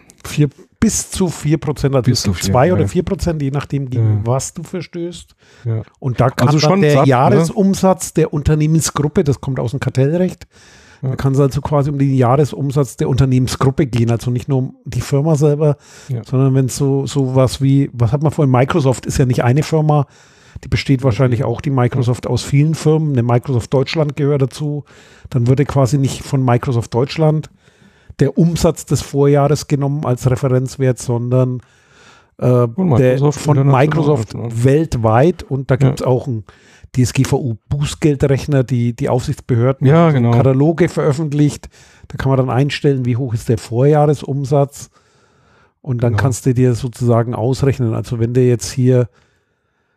[0.84, 4.20] Bis zu 4 Prozent, also bis zu zwei oder vier Prozent, je nachdem, gegen ja.
[4.24, 5.34] was du verstößt.
[5.64, 5.80] Ja.
[5.98, 7.10] Und da kann also dann der sagt, ne?
[7.10, 8.12] Jahresumsatz ne?
[8.16, 10.46] der Unternehmensgruppe, das kommt aus dem Kartellrecht,
[11.00, 11.08] ja.
[11.08, 14.76] da kann es also quasi um den Jahresumsatz der Unternehmensgruppe gehen, also nicht nur um
[14.84, 15.78] die Firma selber,
[16.26, 19.42] sondern wenn es so, so was wie, was hat man vorhin, Microsoft ist ja nicht
[19.42, 20.06] eine Firma,
[20.64, 23.12] die besteht wahrscheinlich auch die Microsoft aus vielen Firmen.
[23.12, 24.84] Eine Microsoft Deutschland gehört dazu.
[25.28, 27.50] Dann würde quasi nicht von Microsoft Deutschland
[28.20, 31.60] der Umsatz des Vorjahres genommen als Referenzwert, sondern
[32.38, 32.66] äh,
[32.98, 35.42] der, von Microsoft weltweit.
[35.42, 36.06] Und da gibt es ja.
[36.06, 36.44] auch einen
[36.96, 40.30] DSGVO-Bußgeldrechner, die die Aufsichtsbehörden ja, genau.
[40.30, 41.68] Kataloge veröffentlicht.
[42.08, 44.90] Da kann man dann einstellen, wie hoch ist der Vorjahresumsatz.
[45.80, 46.22] Und dann genau.
[46.22, 47.94] kannst du dir sozusagen ausrechnen.
[47.94, 49.08] Also wenn der jetzt hier,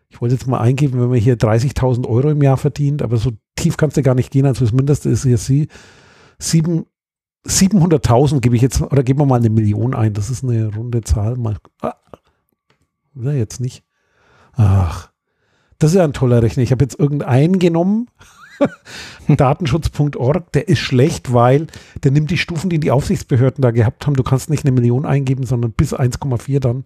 [0.10, 3.32] ich wollte jetzt mal eingeben, wenn man hier 30.000 Euro im Jahr verdient, aber so
[3.56, 4.46] tief kannst du gar nicht gehen.
[4.46, 5.70] Also das Mindeste ist hier sie,
[6.40, 6.86] sieben
[7.48, 10.14] 700.000 gebe ich jetzt, oder geben wir mal eine Million ein.
[10.14, 11.38] Das ist eine runde Zahl.
[11.38, 11.96] Mal, ah,
[13.14, 13.84] na, jetzt nicht.
[14.54, 15.10] Ach,
[15.80, 16.64] das ist ja ein toller Rechner.
[16.64, 18.08] Ich habe jetzt irgendeinen genommen.
[19.28, 21.68] Datenschutz.org, der ist schlecht, weil
[22.04, 24.16] der nimmt die Stufen, die die Aufsichtsbehörden da gehabt haben.
[24.16, 26.86] Du kannst nicht eine Million eingeben, sondern bis 1,4 dann.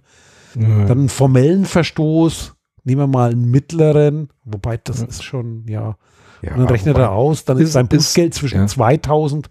[0.55, 0.85] Ja.
[0.85, 5.07] Dann einen formellen Verstoß, nehmen wir mal einen mittleren, wobei das ja.
[5.07, 5.95] ist schon, ja.
[6.41, 8.67] ja und dann rechnet er aus, dann ist, sein Bußgeld zwischen ja.
[8.67, 9.49] 2000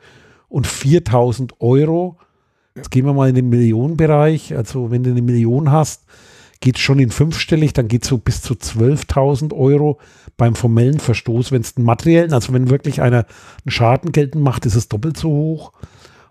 [0.50, 2.18] und 4000 Euro.
[2.76, 4.54] Jetzt gehen wir mal in den Millionenbereich.
[4.54, 6.04] Also wenn du eine Million hast,
[6.60, 9.98] geht es schon in fünfstellig, dann geht es so bis zu 12.000 Euro
[10.36, 11.52] beim formellen Verstoß.
[11.52, 13.24] Wenn es einen materiellen, also wenn wirklich einer
[13.64, 15.72] einen Schaden geltend macht, ist es doppelt so hoch.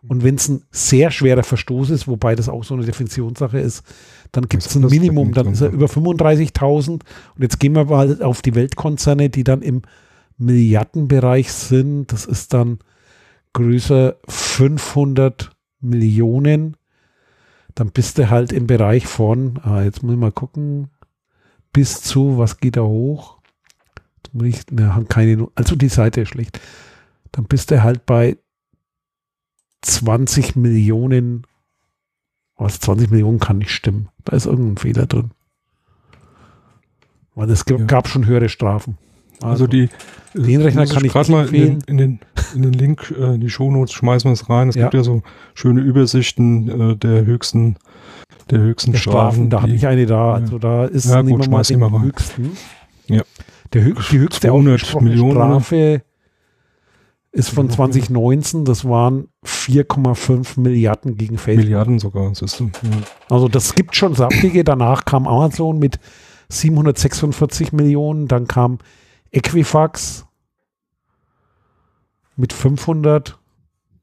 [0.07, 3.83] Und wenn es ein sehr schwerer Verstoß ist, wobei das auch so eine Definitionssache ist,
[4.31, 6.89] dann gibt es ein Minimum, dann ist er über 35.000.
[6.89, 7.03] Und
[7.37, 9.81] jetzt gehen wir mal auf die Weltkonzerne, die dann im
[10.37, 12.13] Milliardenbereich sind.
[12.13, 12.79] Das ist dann
[13.53, 16.77] größer 500 Millionen.
[17.75, 20.89] Dann bist du halt im Bereich von, ah, jetzt muss ich mal gucken,
[21.71, 23.39] bis zu, was geht da hoch?
[24.33, 26.59] Nicht, ne, keine, also die Seite ist schlecht.
[27.31, 28.37] Dann bist du halt bei
[29.81, 31.45] 20 Millionen.
[32.57, 34.09] Was 20 Millionen kann nicht stimmen.
[34.25, 35.31] Da ist irgendein Fehler drin.
[37.33, 37.77] Weil es ja.
[37.77, 38.97] gab schon höhere Strafen.
[39.41, 39.89] Also, also die
[40.33, 42.19] den Rechner kann ich gerade mal in den, in den,
[42.55, 44.69] in den Link, äh, in die Shownotes schmeißen wir es rein.
[44.69, 44.83] Es ja.
[44.83, 45.23] gibt ja so
[45.55, 47.77] schöne Übersichten äh, der höchsten
[48.51, 49.17] der höchsten der Strafen.
[49.17, 49.49] Strafen.
[49.49, 50.33] Da habe ich eine da.
[50.33, 52.51] Also da ist ja, gut, mal den höchsten.
[53.07, 53.23] Ja.
[53.73, 56.01] Der höch, die höchste 200 Millionen Strafe
[57.31, 61.65] ist von 2019, das waren 4,5 Milliarden gegen Facebook.
[61.65, 62.65] Milliarden sogar, siehst du.
[62.65, 62.89] Ja.
[63.29, 64.63] Also das gibt schon saftige.
[64.63, 65.99] Danach kam Amazon mit
[66.49, 68.79] 746 Millionen, dann kam
[69.31, 70.25] Equifax
[72.35, 73.37] mit 500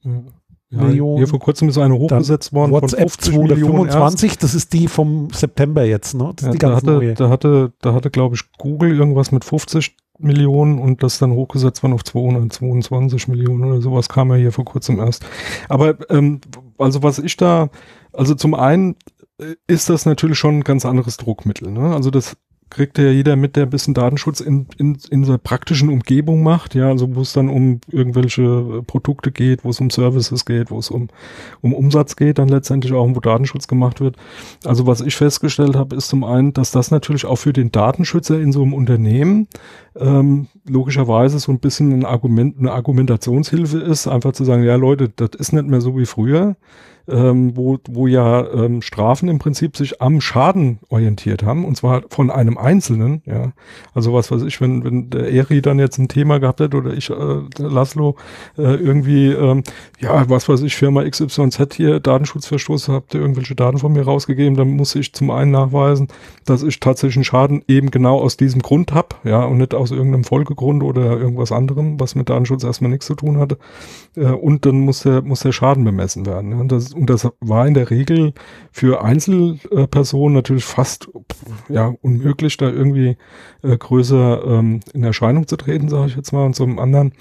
[0.03, 0.83] ja.
[0.83, 1.19] Millionen.
[1.19, 2.73] Hier vor kurzem ist eine hochgesetzt worden.
[2.73, 6.33] WhatsApp 225, das ist die vom September jetzt, ne?
[6.35, 7.15] Das ist ja, die ganz da hatte, neue.
[7.15, 11.83] Da hatte, da hatte, glaube ich, Google irgendwas mit 50 Millionen und das dann hochgesetzt
[11.83, 15.25] worden auf 222 Millionen oder sowas kam ja hier vor kurzem erst.
[15.69, 16.41] Aber ähm,
[16.79, 17.69] also was ich da,
[18.13, 18.97] also zum einen
[19.39, 21.71] äh, ist das natürlich schon ein ganz anderes Druckmittel.
[21.71, 21.95] Ne?
[21.95, 22.37] Also das
[22.77, 26.75] kriegt ja jeder mit, der ein bisschen Datenschutz in, in, in der praktischen Umgebung macht,
[26.75, 30.71] ja, also wo es dann um irgendwelche äh, Produkte geht, wo es um Services geht,
[30.71, 31.09] wo es um,
[31.63, 34.17] um Umsatz geht, dann letztendlich auch, wo Datenschutz gemacht wird.
[34.67, 38.39] Also was ich festgestellt habe, ist zum einen, dass das natürlich auch für den Datenschützer
[38.39, 39.49] in so einem Unternehmen
[39.99, 45.09] ähm, logischerweise so ein bisschen ein Argument, eine Argumentationshilfe ist, einfach zu sagen, ja Leute,
[45.17, 46.57] das ist nicht mehr so wie früher
[47.09, 52.03] ähm, wo, wo ja ähm, Strafen im Prinzip sich am Schaden orientiert haben, und zwar
[52.11, 53.53] von einem Einzelnen, ja.
[53.95, 56.93] Also was weiß ich, wenn, wenn der Eri dann jetzt ein Thema gehabt hätte oder
[56.93, 58.17] ich, äh, Laszlo,
[58.59, 59.63] äh, irgendwie, ähm,
[60.01, 64.57] ja, was weiß ich, Firma XYZ hier, Datenschutzverstoß, habt ihr irgendwelche Daten von mir rausgegeben,
[64.57, 66.09] dann muss ich zum einen nachweisen,
[66.45, 69.91] dass ich tatsächlich einen Schaden eben genau aus diesem Grund hab, ja, und nicht aus
[69.91, 73.59] irgendeinem Folgegrund oder irgendwas anderem, was mit Datenschutz erstmal nichts zu tun hatte.
[74.17, 76.53] Äh, und dann muss der, muss der Schaden bemessen werden.
[76.53, 76.65] Ja.
[76.65, 78.33] Das, und das war in der Regel
[78.73, 81.09] für Einzelpersonen natürlich fast
[81.69, 83.17] ja, unmöglich, da irgendwie
[83.63, 86.47] äh, größer ähm, in Erscheinung zu treten, sage ich jetzt mal.
[86.47, 87.13] Und zum anderen,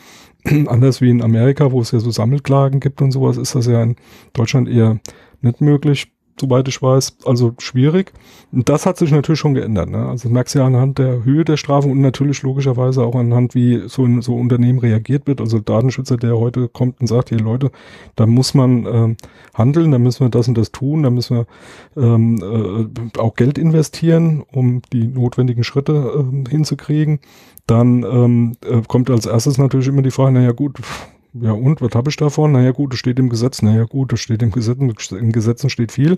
[0.67, 3.83] anders wie in Amerika, wo es ja so Sammelklagen gibt und sowas, ist das ja
[3.83, 3.95] in
[4.33, 4.99] Deutschland eher
[5.41, 8.11] nicht möglich soweit ich weiß, also schwierig.
[8.51, 9.89] Und das hat sich natürlich schon geändert.
[9.89, 10.07] Ne?
[10.07, 13.83] Also merkst du ja anhand der Höhe der Strafen und natürlich logischerweise auch anhand, wie
[13.87, 15.39] so ein so Unternehmen reagiert wird.
[15.41, 17.71] Also Datenschützer, der heute kommt und sagt, hier Leute,
[18.15, 19.17] da muss man ähm,
[19.53, 23.57] handeln, da müssen wir das und das tun, da müssen wir ähm, äh, auch Geld
[23.57, 27.19] investieren, um die notwendigen Schritte äh, hinzukriegen.
[27.67, 30.79] Dann ähm, äh, kommt als erstes natürlich immer die Frage, naja gut,
[31.41, 32.51] ja und, was habe ich davon?
[32.51, 33.61] Naja gut, das steht im Gesetz.
[33.61, 34.77] Naja gut, das steht im Gesetz,
[35.11, 36.17] in Gesetzen steht viel.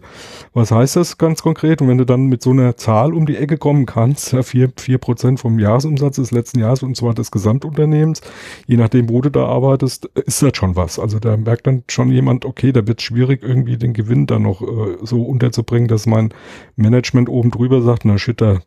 [0.54, 1.82] Was heißt das ganz konkret?
[1.82, 4.72] Und wenn du dann mit so einer Zahl um die Ecke kommen kannst, ja, vier
[4.78, 8.22] vier Prozent vom Jahresumsatz des letzten Jahres und zwar des Gesamtunternehmens,
[8.68, 11.00] je nachdem, wo du da arbeitest, ist das schon was.
[11.00, 14.62] Also da merkt dann schon jemand, okay, da wird schwierig, irgendwie den Gewinn da noch
[14.62, 16.34] äh, so unterzubringen, dass mein
[16.76, 18.60] Management oben drüber sagt, na shit, da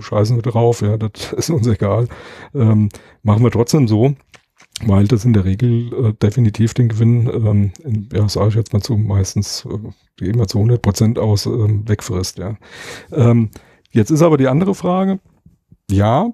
[0.00, 2.08] scheißen wir drauf, ja, das ist uns egal.
[2.54, 2.88] Ähm,
[3.22, 4.14] machen wir trotzdem so
[4.84, 8.72] weil das in der Regel äh, definitiv den Gewinn, ähm, in, ja, sage ich jetzt
[8.72, 9.66] mal zu, meistens
[10.20, 12.38] äh, immer zu 100 Prozent aus ähm, wegfrisst.
[12.38, 12.56] Ja.
[13.12, 13.50] Ähm,
[13.90, 15.20] jetzt ist aber die andere Frage,
[15.90, 16.30] ja,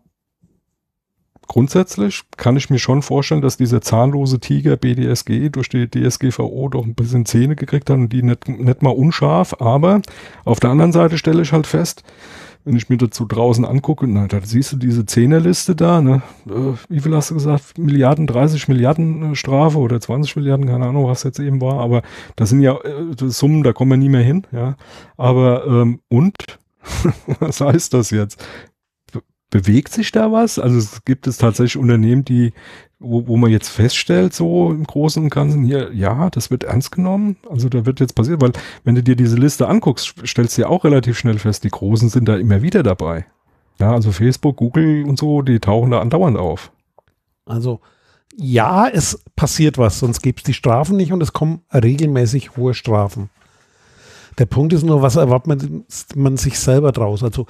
[1.46, 6.84] grundsätzlich kann ich mir schon vorstellen, dass dieser zahnlose Tiger BDSG durch die DSGVO doch
[6.84, 10.02] ein bisschen Zähne gekriegt hat und die nicht, nicht mal unscharf, aber
[10.44, 12.02] auf der anderen Seite stelle ich halt fest,
[12.64, 16.22] wenn ich mir dazu draußen angucke, na, da siehst du diese Zehnerliste da, ne?
[16.46, 17.78] Äh, wie viel hast du gesagt?
[17.78, 22.02] Milliarden, 30 Milliarden äh, Strafe oder 20 Milliarden, keine Ahnung, was jetzt eben war, aber
[22.36, 24.76] das sind ja äh, Summen, da kommen wir nie mehr hin, ja.
[25.16, 26.34] Aber ähm, und
[27.40, 28.44] was heißt das jetzt?
[29.54, 30.58] Bewegt sich da was?
[30.58, 32.52] Also es gibt es tatsächlich Unternehmen, die,
[32.98, 36.90] wo, wo man jetzt feststellt, so im Großen und Ganzen hier, ja, das wird ernst
[36.90, 37.36] genommen.
[37.48, 38.50] Also da wird jetzt passiert, weil
[38.82, 42.08] wenn du dir diese Liste anguckst, stellst du ja auch relativ schnell fest, die Großen
[42.08, 43.26] sind da immer wieder dabei.
[43.78, 46.72] Ja, also Facebook, Google und so, die tauchen da andauernd auf.
[47.46, 47.78] Also
[48.34, 52.74] ja, es passiert was, sonst gäbe es die Strafen nicht und es kommen regelmäßig hohe
[52.74, 53.30] Strafen.
[54.36, 55.84] Der Punkt ist nur, was erwartet man,
[56.16, 57.22] man sich selber draus?
[57.22, 57.46] Also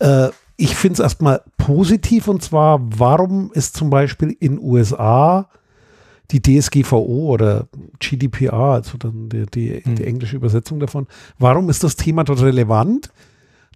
[0.00, 0.28] äh,
[0.60, 5.48] ich finde es erstmal positiv und zwar, warum ist zum Beispiel in USA
[6.30, 7.66] die DSGVO oder
[7.98, 9.94] GDPR, also dann die, die, hm.
[9.96, 11.06] die englische Übersetzung davon,
[11.38, 13.10] warum ist das Thema dort relevant?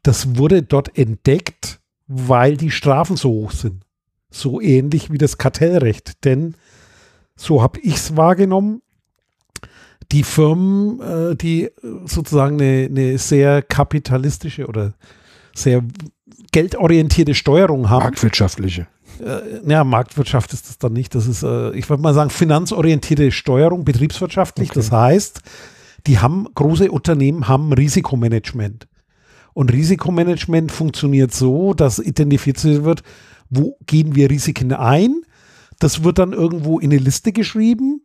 [0.03, 3.83] Das wurde dort entdeckt, weil die Strafen so hoch sind.
[4.31, 6.23] So ähnlich wie das Kartellrecht.
[6.25, 6.55] Denn
[7.35, 8.83] so habe ich es wahrgenommen.
[10.13, 11.71] Die Firmen, äh, die
[12.05, 14.93] sozusagen eine, eine sehr kapitalistische oder
[15.55, 15.83] sehr
[16.55, 18.05] geldorientierte Steuerung haben.
[18.05, 18.87] Marktwirtschaftliche.
[19.21, 21.15] Äh, ja, Marktwirtschaft ist das dann nicht.
[21.17, 24.71] Das ist, äh, ich würde mal sagen, finanzorientierte Steuerung, betriebswirtschaftlich.
[24.71, 24.79] Okay.
[24.79, 25.41] Das heißt,
[26.07, 28.87] die haben, große Unternehmen haben Risikomanagement.
[29.53, 33.03] Und Risikomanagement funktioniert so, dass identifiziert wird,
[33.51, 35.23] wo gehen wir Risiken ein.
[35.81, 38.01] Das wird dann irgendwo in eine Liste geschrieben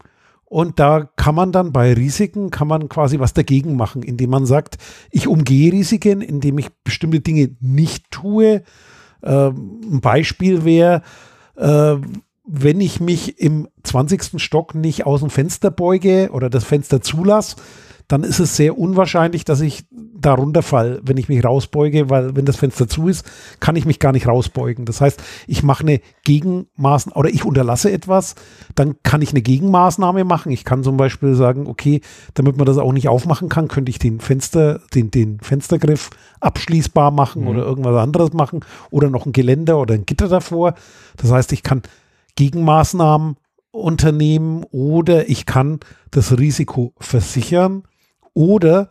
[0.50, 4.48] und da kann man dann bei Risiken, kann man quasi was dagegen machen, indem man
[4.48, 4.78] sagt,
[5.12, 8.64] ich umgehe Risiken, indem ich bestimmte Dinge nicht tue.
[9.24, 11.04] Ähm, ein Beispiel wäre,
[11.56, 11.98] äh,
[12.48, 14.42] wenn ich mich im 20.
[14.42, 17.58] Stock nicht aus dem Fenster beuge oder das Fenster zulasse,
[18.10, 22.44] dann ist es sehr unwahrscheinlich, dass ich darunter fall, wenn ich mich rausbeuge, weil wenn
[22.44, 23.24] das Fenster zu ist,
[23.60, 24.86] kann ich mich gar nicht rausbeugen.
[24.86, 28.34] Das heißt, ich mache eine Gegenmaßnahme oder ich unterlasse etwas,
[28.74, 30.52] dann kann ich eine Gegenmaßnahme machen.
[30.52, 32.02] Ich kann zum Beispiel sagen, okay,
[32.34, 37.12] damit man das auch nicht aufmachen kann, könnte ich den Fenster, den, den Fenstergriff abschließbar
[37.12, 37.48] machen mhm.
[37.50, 40.74] oder irgendwas anderes machen oder noch ein Geländer oder ein Gitter davor.
[41.18, 41.84] Das heißt, ich kann
[42.36, 43.36] Gegenmaßnahmen
[43.70, 47.84] unternehmen oder ich kann das Risiko versichern
[48.34, 48.90] oder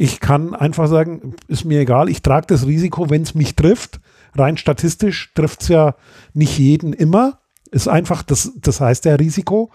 [0.00, 4.00] ich kann einfach sagen, ist mir egal, ich trage das Risiko, wenn es mich trifft.
[4.36, 5.96] Rein statistisch trifft es ja
[6.34, 7.40] nicht jeden immer.
[7.72, 9.70] Ist einfach, das, das heißt ja Risiko.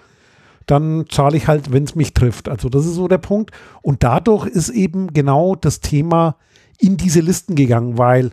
[0.66, 2.48] Dann zahle ich halt, wenn es mich trifft.
[2.48, 3.52] Also das ist so der Punkt.
[3.82, 6.38] Und dadurch ist eben genau das Thema
[6.80, 8.32] in diese Listen gegangen, weil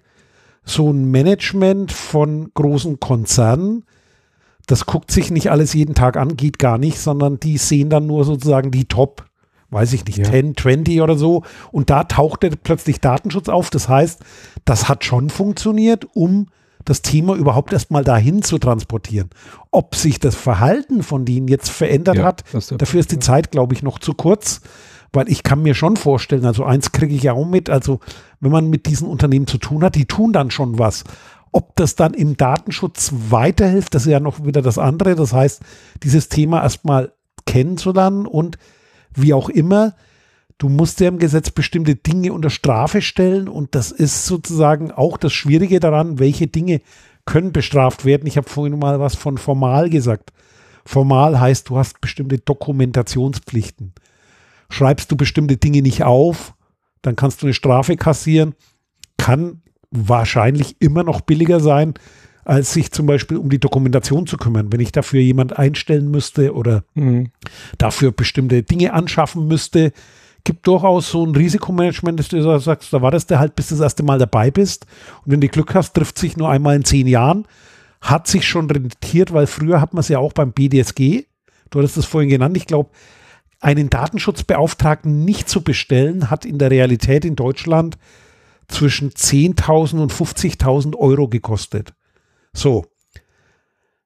[0.64, 3.84] so ein Management von großen Konzernen,
[4.68, 8.06] das guckt sich nicht alles jeden Tag an, geht gar nicht, sondern die sehen dann
[8.06, 9.24] nur sozusagen die Top
[9.70, 10.24] weiß ich nicht, ja.
[10.24, 11.42] 10, 20 oder so.
[11.72, 13.70] Und da tauchte plötzlich Datenschutz auf.
[13.70, 14.20] Das heißt,
[14.64, 16.46] das hat schon funktioniert, um
[16.85, 19.30] das Thema überhaupt erstmal dahin zu transportieren.
[19.70, 23.50] Ob sich das Verhalten von denen jetzt verändert ja, hat, ist dafür ist die Zeit,
[23.50, 24.61] glaube ich, noch zu kurz.
[25.12, 27.98] Weil ich kann mir schon vorstellen, also eins kriege ich ja auch mit, also
[28.38, 31.02] wenn man mit diesen Unternehmen zu tun hat, die tun dann schon was.
[31.50, 35.16] Ob das dann im Datenschutz weiterhilft, das ist ja noch wieder das andere.
[35.16, 35.62] Das heißt,
[36.04, 37.12] dieses Thema erstmal
[37.44, 38.56] kennenzulernen und
[39.14, 39.94] wie auch immer,
[40.59, 45.16] du musst ja im Gesetz bestimmte Dinge unter Strafe stellen und das ist sozusagen auch
[45.16, 46.81] das Schwierige daran, welche Dinge
[47.25, 48.27] können bestraft werden.
[48.27, 50.33] Ich habe vorhin mal was von formal gesagt.
[50.85, 53.92] Formal heißt, du hast bestimmte Dokumentationspflichten.
[54.70, 56.55] Schreibst du bestimmte Dinge nicht auf,
[57.03, 58.55] dann kannst du eine Strafe kassieren.
[59.16, 61.94] Kann wahrscheinlich immer noch billiger sein,
[62.44, 64.72] als sich zum Beispiel um die Dokumentation zu kümmern.
[64.72, 67.31] Wenn ich dafür jemand einstellen müsste oder mhm.
[67.79, 69.92] dafür bestimmte Dinge anschaffen müsste,
[70.44, 73.83] gibt durchaus so ein Risikomanagement, dass du sagst, da wartest du halt, bis du das
[73.83, 74.87] erste Mal dabei bist.
[75.24, 77.46] Und wenn du Glück hast, trifft sich nur einmal in zehn Jahren.
[78.00, 81.24] Hat sich schon rentiert, weil früher hat man es ja auch beim BDSG,
[81.68, 82.90] du hattest es vorhin genannt, ich glaube,
[83.61, 87.98] einen Datenschutzbeauftragten nicht zu bestellen, hat in der Realität in Deutschland
[88.68, 91.92] zwischen 10.000 und 50.000 Euro gekostet.
[92.52, 92.86] So.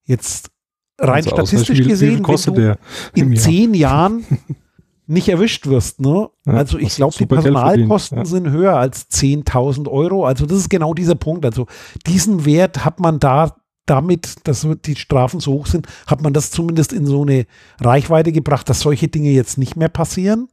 [0.04, 0.50] Jetzt
[0.98, 2.78] rein also statistisch gesehen, wie wenn du
[3.14, 4.24] in zehn Jahren
[5.06, 6.00] nicht erwischt wirst.
[6.00, 6.28] Ne?
[6.46, 8.24] Ja, also ich glaube, die Personalkosten ja.
[8.24, 10.24] sind höher als 10.000 Euro.
[10.24, 11.44] Also das ist genau dieser Punkt.
[11.44, 11.66] Also
[12.06, 13.56] diesen Wert hat man da
[13.86, 17.46] damit, dass die Strafen so hoch sind, hat man das zumindest in so eine
[17.80, 20.48] Reichweite gebracht, dass solche Dinge jetzt nicht mehr passieren.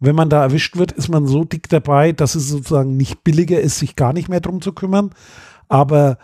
[0.00, 3.60] Wenn man da erwischt wird, ist man so dick dabei, dass es sozusagen nicht billiger
[3.60, 5.10] ist, sich gar nicht mehr drum zu kümmern.
[5.68, 6.18] Aber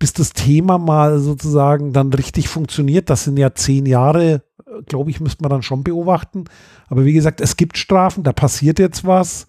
[0.00, 3.10] bis das Thema mal sozusagen dann richtig funktioniert.
[3.10, 4.42] Das sind ja zehn Jahre,
[4.86, 6.44] glaube ich, müsste man dann schon beobachten.
[6.88, 9.46] Aber wie gesagt, es gibt Strafen, da passiert jetzt was.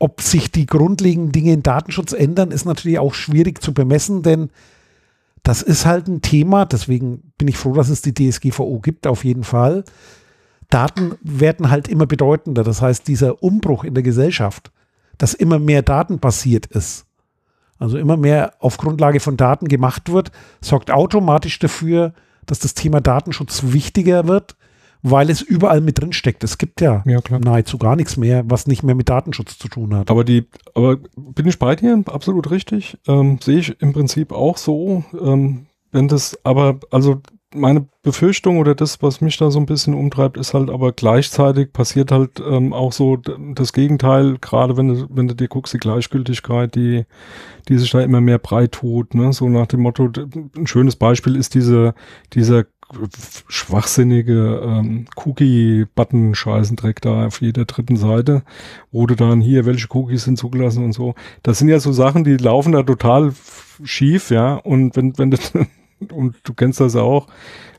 [0.00, 4.50] Ob sich die grundlegenden Dinge im Datenschutz ändern, ist natürlich auch schwierig zu bemessen, denn
[5.44, 6.66] das ist halt ein Thema.
[6.66, 9.84] Deswegen bin ich froh, dass es die DSGVO gibt, auf jeden Fall.
[10.68, 12.64] Daten werden halt immer bedeutender.
[12.64, 14.72] Das heißt, dieser Umbruch in der Gesellschaft,
[15.16, 17.06] dass immer mehr Daten basiert ist,
[17.80, 22.12] also immer mehr auf Grundlage von Daten gemacht wird, sorgt automatisch dafür,
[22.46, 24.56] dass das Thema Datenschutz wichtiger wird,
[25.02, 26.44] weil es überall mit drin steckt.
[26.44, 27.40] Es gibt ja, Ja, klar.
[27.40, 30.10] nahezu gar nichts mehr, was nicht mehr mit Datenschutz zu tun hat.
[30.10, 32.98] Aber die, aber bin ich bei dir, absolut richtig.
[33.08, 35.04] Ähm, Sehe ich im Prinzip auch so.
[35.20, 37.22] Ähm, wenn das, aber also
[37.54, 41.72] meine Befürchtung oder das, was mich da so ein bisschen umtreibt, ist halt aber gleichzeitig
[41.72, 45.78] passiert halt ähm, auch so das Gegenteil, gerade wenn du, wenn du dir guckst, die
[45.78, 47.06] Gleichgültigkeit, die,
[47.68, 49.32] die sich da immer mehr breit tut, ne?
[49.32, 50.10] so nach dem Motto,
[50.56, 51.94] ein schönes Beispiel ist diese,
[52.32, 52.66] dieser
[53.48, 58.42] schwachsinnige ähm, Cookie-Button-Scheißendreck da auf jeder dritten Seite,
[58.90, 61.14] wo du dann hier, welche Cookies sind zugelassen und so.
[61.42, 63.32] Das sind ja so Sachen, die laufen da total
[63.84, 64.54] schief, ja.
[64.54, 65.38] Und wenn, wenn du,
[66.12, 67.26] und du kennst das auch,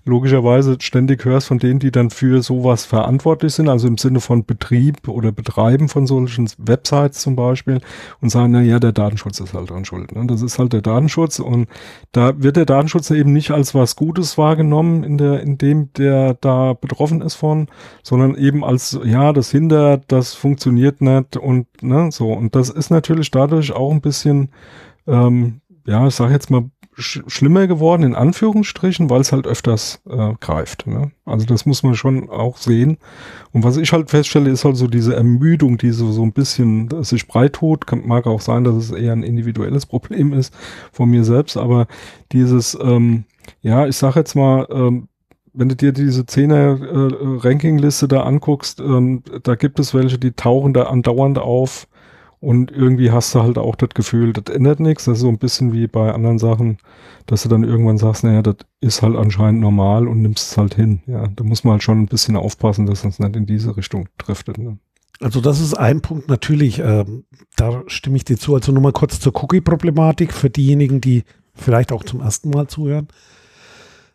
[0.03, 4.45] logischerweise ständig hörst von denen, die dann für sowas verantwortlich sind, also im Sinne von
[4.45, 7.81] Betrieb oder Betreiben von solchen Websites zum Beispiel
[8.19, 10.11] und sagen, na ja, der Datenschutz ist halt dran schuld.
[10.13, 10.25] Ne?
[10.25, 11.67] Das ist halt der Datenschutz und
[12.11, 16.33] da wird der Datenschutz eben nicht als was Gutes wahrgenommen, in der, in dem der
[16.33, 17.67] da betroffen ist von,
[18.01, 22.33] sondern eben als, ja, das hindert, das funktioniert nicht und ne, so.
[22.33, 24.49] Und das ist natürlich dadurch auch ein bisschen,
[25.05, 30.01] ähm, ja, ich sag jetzt mal, sch schlimmer geworden, in Anführungsstrichen, weil es halt öfters
[30.09, 30.87] äh, greift.
[30.87, 31.11] Ne?
[31.25, 32.97] Also das muss man schon auch sehen.
[33.51, 36.89] Und was ich halt feststelle, ist halt so diese Ermüdung, die so, so ein bisschen
[37.03, 37.85] sich breit tut.
[38.05, 40.53] Mag auch sein, dass es eher ein individuelles Problem ist
[40.91, 41.87] von mir selbst, aber
[42.31, 43.25] dieses, ähm,
[43.61, 45.07] ja, ich sag jetzt mal, ähm,
[45.53, 50.83] wenn du dir diese Zehner-Ranking-Liste da anguckst, ähm, da gibt es welche, die tauchen da
[50.83, 51.87] andauernd auf
[52.41, 55.05] und irgendwie hast du halt auch das Gefühl, das ändert nichts.
[55.05, 56.79] Das ist so ein bisschen wie bei anderen Sachen,
[57.27, 60.73] dass du dann irgendwann sagst, naja, das ist halt anscheinend normal und nimmst es halt
[60.73, 61.01] hin.
[61.05, 64.09] Ja, da muss man halt schon ein bisschen aufpassen, dass uns nicht in diese Richtung
[64.17, 64.57] driftet.
[64.57, 64.79] Ne?
[65.19, 67.25] Also das ist ein Punkt natürlich, ähm,
[67.57, 68.55] da stimme ich dir zu.
[68.55, 71.23] Also nur mal kurz zur Cookie-Problematik für diejenigen, die
[71.53, 73.07] vielleicht auch zum ersten Mal zuhören.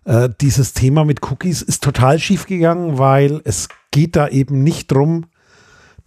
[0.05, 4.91] Äh, dieses Thema mit Cookies ist total schief gegangen, weil es geht da eben nicht
[4.91, 5.27] drum,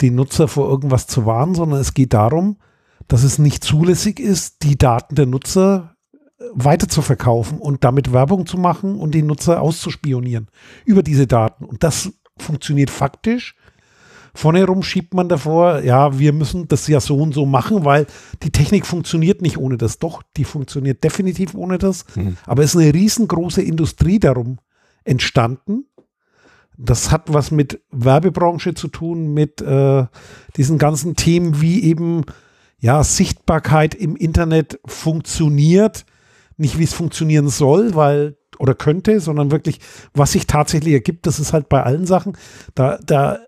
[0.01, 2.57] den Nutzer vor irgendwas zu warnen, sondern es geht darum,
[3.07, 8.13] dass es nicht zulässig ist, die Daten der Nutzer äh, weiter zu verkaufen und damit
[8.13, 10.47] Werbung zu machen und den Nutzer auszuspionieren
[10.85, 11.65] über diese Daten.
[11.65, 13.55] Und das funktioniert faktisch.
[14.33, 18.05] Vorne herum schiebt man davor, ja, wir müssen das ja so und so machen, weil
[18.43, 19.97] die Technik funktioniert nicht ohne das.
[19.99, 22.05] Doch, die funktioniert definitiv ohne das.
[22.15, 22.37] Mhm.
[22.45, 24.59] Aber es ist eine riesengroße Industrie darum
[25.03, 25.85] entstanden.
[26.81, 30.05] Das hat was mit Werbebranche zu tun, mit äh,
[30.55, 32.23] diesen ganzen Themen wie eben
[32.79, 36.05] ja Sichtbarkeit im Internet funktioniert,
[36.55, 39.79] nicht wie es funktionieren soll, weil oder könnte, sondern wirklich,
[40.13, 42.37] was sich tatsächlich ergibt, das ist halt bei allen Sachen,
[42.75, 43.39] da, da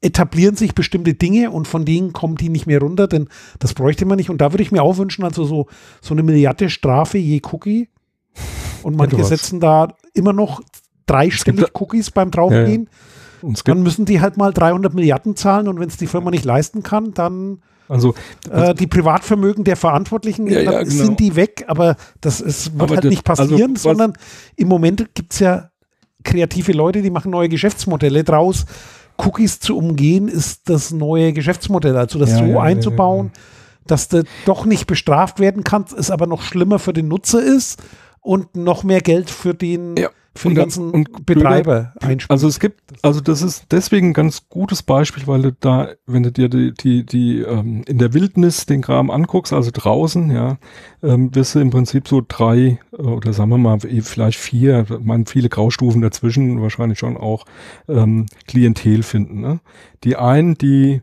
[0.00, 4.04] etablieren sich bestimmte Dinge und von denen kommen die nicht mehr runter, denn das bräuchte
[4.06, 4.30] man nicht.
[4.30, 5.66] Und da würde ich mir auch wünschen, also so,
[6.00, 7.88] so eine Milliarde Strafe je Cookie.
[8.82, 10.60] Und manche setzen da immer noch
[11.06, 12.88] dreistellig Cookies beim Draufgehen.
[13.52, 16.44] Es Dann müssen die halt mal 300 Milliarden zahlen und wenn es die Firma nicht
[16.44, 18.14] leisten kann, dann also,
[18.50, 21.04] äh, die Privatvermögen der Verantwortlichen Ja, ja, genau.
[21.04, 24.14] sind die weg, aber das ist, wird Aber halt das- nicht passieren, also, sondern
[24.56, 25.70] im Moment gibt es ja
[26.24, 28.64] kreative Leute, die machen neue Geschäftsmodelle draus.
[29.18, 33.30] Cookies zu umgehen ist das neue Geschäftsmodell, also das Ja, so ja, ja, einzubauen,
[33.86, 37.80] dass du doch nicht bestraft werden kannst, es aber noch schlimmer für den Nutzer ist
[38.20, 39.94] und noch mehr Geld für den
[40.36, 42.30] Für und ganzen und Betreiber einspielt.
[42.30, 46.22] Also es gibt, also das ist deswegen ein ganz gutes Beispiel, weil du da, wenn
[46.22, 50.58] du dir die, die, die ähm, in der Wildnis den Kram anguckst, also draußen, ja,
[51.02, 54.86] ähm, wirst du im Prinzip so drei äh, oder sagen wir mal eh vielleicht vier,
[55.02, 57.44] meine viele Graustufen dazwischen, wahrscheinlich schon auch
[57.88, 59.40] ähm, Klientel finden.
[59.40, 59.60] Ne?
[60.04, 61.02] Die einen, die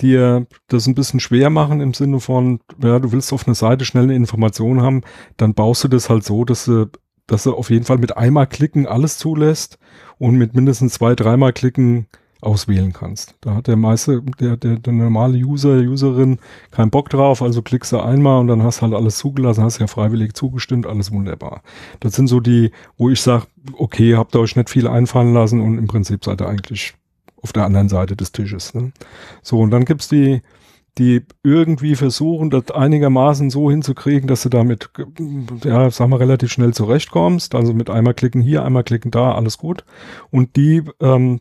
[0.00, 3.84] dir das ein bisschen schwer machen im Sinne von, ja, du willst auf einer Seite
[3.84, 5.02] schnell eine Information haben,
[5.36, 6.86] dann baust du das halt so, dass du
[7.26, 9.78] dass er auf jeden Fall mit einmal klicken alles zulässt
[10.18, 12.06] und mit mindestens zwei, dreimal klicken
[12.44, 13.34] auswählen kannst.
[13.40, 16.38] Da hat der meiste, der, der, der normale User, Userin
[16.70, 19.86] keinen Bock drauf, also klickst du einmal und dann hast halt alles zugelassen, hast ja
[19.86, 21.62] freiwillig zugestimmt, alles wunderbar.
[22.00, 23.46] Das sind so die, wo ich sage,
[23.78, 26.94] okay, habt ihr euch nicht viel einfallen lassen und im Prinzip seid ihr eigentlich
[27.42, 28.74] auf der anderen Seite des Tisches.
[28.74, 28.92] Ne?
[29.42, 30.42] So, und dann gibt's die,
[30.98, 34.90] die irgendwie versuchen, das einigermaßen so hinzukriegen, dass du damit,
[35.64, 37.54] ja, sag mal, relativ schnell zurechtkommst.
[37.54, 39.84] Also mit einmal klicken hier, einmal klicken da, alles gut.
[40.30, 41.40] Und die ähm,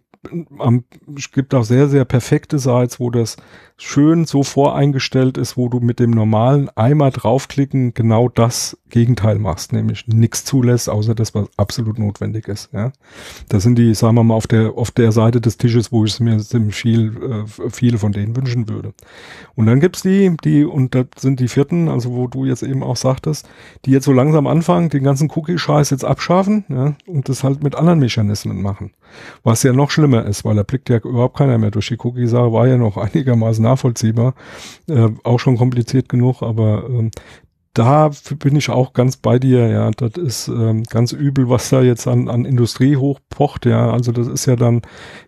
[0.59, 0.85] am,
[1.15, 3.37] es gibt auch sehr, sehr perfekte Sites, wo das
[3.77, 9.73] schön so voreingestellt ist, wo du mit dem normalen einmal draufklicken genau das Gegenteil machst,
[9.73, 12.69] nämlich nichts zulässt, außer das, was absolut notwendig ist.
[12.73, 12.91] Ja,
[13.49, 16.13] das sind die, sagen wir mal, auf der auf der Seite des Tisches, wo ich
[16.13, 18.93] es mir ziemlich viel äh, viele von denen wünschen würde.
[19.55, 22.83] Und dann gibt's die, die und das sind die vierten, also wo du jetzt eben
[22.83, 23.49] auch sagtest,
[23.85, 27.75] die jetzt so langsam anfangen, den ganzen Cookie-Scheiß jetzt abschaffen, ja, und das halt mit
[27.75, 28.91] anderen Mechanismen machen.
[29.43, 32.53] Was ja noch schlimmer ist, weil da blickt ja überhaupt keiner mehr durch die Cookie-Sache,
[32.53, 34.35] war ja noch einigermaßen nachvollziehbar,
[34.87, 37.11] äh, auch schon kompliziert genug, aber ähm,
[37.73, 41.81] da bin ich auch ganz bei dir, ja, das ist ähm, ganz übel, was da
[41.81, 44.83] jetzt an, an Industrie hochpocht, ja, also das ist ja dann,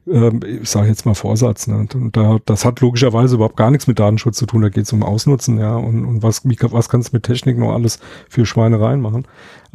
[0.07, 3.87] ähm, ich sage jetzt mal Vorsatz, ne, und da, das hat logischerweise überhaupt gar nichts
[3.87, 6.87] mit Datenschutz zu tun, da geht es um Ausnutzen, ja, und, und was, wie, was
[6.87, 9.25] kannst du mit Technik noch alles für Schweinereien machen,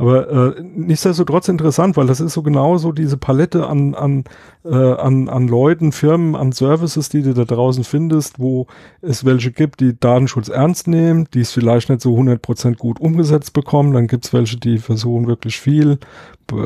[0.00, 4.24] aber äh, nichtsdestotrotz interessant, weil das ist so genau so diese Palette an, an,
[4.64, 8.66] äh, an, an Leuten, Firmen, an Services, die du da draußen findest, wo
[9.02, 13.52] es welche gibt, die Datenschutz ernst nehmen, die es vielleicht nicht so 100% gut umgesetzt
[13.52, 13.92] bekommen.
[13.92, 15.98] Dann gibt es welche, die versuchen wirklich viel,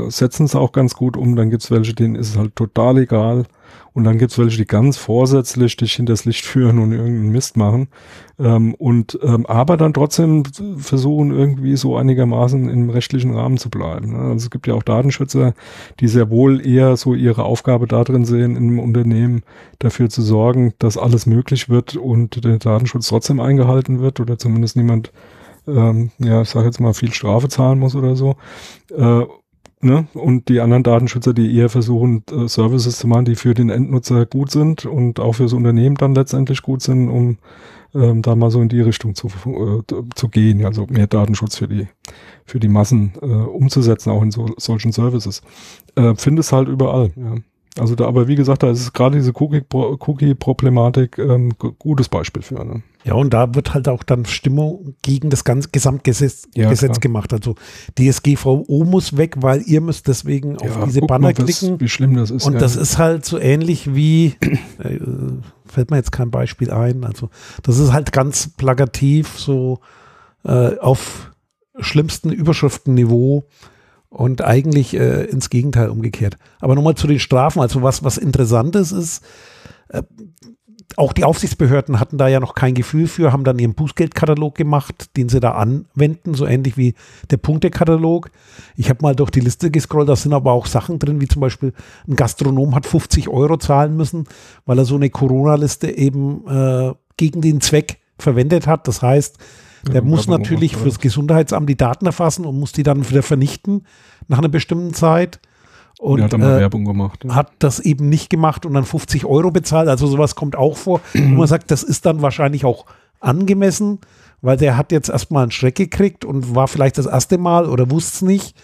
[0.09, 1.37] setzen es auch ganz gut um.
[1.37, 3.45] Dann gibt es welche, denen ist es halt total egal.
[3.93, 7.57] Und dann gibt es welche, die ganz vorsätzlich dich hinters Licht führen und irgendeinen Mist
[7.57, 7.89] machen.
[8.39, 10.45] Ähm, und ähm, aber dann trotzdem
[10.77, 14.13] versuchen, irgendwie so einigermaßen im rechtlichen Rahmen zu bleiben.
[14.13, 14.19] Ne?
[14.19, 15.55] Also es gibt ja auch Datenschützer,
[16.01, 19.45] die sehr wohl eher so ihre Aufgabe darin sehen, im Unternehmen
[19.79, 24.77] dafür zu sorgen, dass alles möglich wird und der Datenschutz trotzdem eingehalten wird oder zumindest
[24.77, 25.13] niemand
[25.67, 28.37] ähm, ja, ich sage jetzt mal, viel Strafe zahlen muss oder so.
[28.91, 29.25] Äh,
[29.85, 30.07] Ne?
[30.15, 34.25] Und die anderen Datenschützer, die eher versuchen, äh, Services zu machen, die für den Endnutzer
[34.25, 37.37] gut sind und auch fürs Unternehmen dann letztendlich gut sind, um
[37.95, 41.69] ähm, da mal so in die Richtung zu, äh, zu gehen, also mehr Datenschutz für
[41.69, 41.87] die,
[42.47, 45.43] für die Massen äh, umzusetzen, auch in so, solchen Services.
[45.97, 47.35] Äh, Findest halt überall, ja.
[47.77, 52.65] Also da, aber wie gesagt, da ist gerade diese Cookie-Problematik ähm, gutes Beispiel für.
[52.65, 52.83] Ne?
[53.03, 57.33] Ja, und da wird halt auch dann Stimmung gegen das ganze Gesamtgesetz ja, Gesetz gemacht.
[57.33, 57.57] Also
[57.99, 61.81] DSGVO muss weg, weil ihr müsst deswegen ja, auf diese Banner mal, klicken.
[61.81, 62.47] Wie schlimm das ist.
[62.47, 62.61] Und ja.
[62.61, 64.37] das ist halt so ähnlich wie,
[64.79, 65.01] äh,
[65.67, 67.03] fällt mir jetzt kein Beispiel ein.
[67.03, 67.29] Also
[67.65, 69.81] das ist halt ganz plakativ so
[70.45, 71.33] äh, auf
[71.81, 73.45] schlimmsten Überschriftenniveau
[74.15, 76.39] und eigentlich äh, ins Gegenteil umgekehrt.
[76.61, 79.25] Aber nochmal zu den Strafen, also was, was Interessantes ist,
[79.89, 80.03] äh,
[80.97, 85.17] auch die Aufsichtsbehörden hatten da ja noch kein Gefühl für, haben dann ihren Bußgeldkatalog gemacht,
[85.17, 86.95] den sie da anwenden, so ähnlich wie
[87.31, 88.31] der Punktekatalog.
[88.77, 91.41] Ich habe mal durch die Liste gescrollt, da sind aber auch Sachen drin, wie zum
[91.41, 91.73] Beispiel
[92.07, 94.29] ein Gastronom hat 50 Euro zahlen müssen,
[94.67, 98.87] weil er so eine Corona-Liste eben äh, gegen den Zweck verwendet hat.
[98.87, 99.39] Das heißt,
[99.89, 103.87] der ja, muss natürlich fürs Gesundheitsamt die Daten erfassen und muss die dann wieder vernichten
[104.29, 105.41] nach einer bestimmten Zeit.
[105.99, 107.35] Und hat, äh, Werbung gemacht, ja.
[107.35, 109.89] hat das eben nicht gemacht und dann 50 Euro bezahlt.
[109.89, 112.87] Also sowas kommt auch vor, wo man sagt, das ist dann wahrscheinlich auch
[113.21, 114.01] angemessen,
[114.43, 117.91] weil der hat jetzt erstmal einen Schreck gekriegt und war vielleicht das erste Mal oder
[117.91, 118.57] wusste es nicht.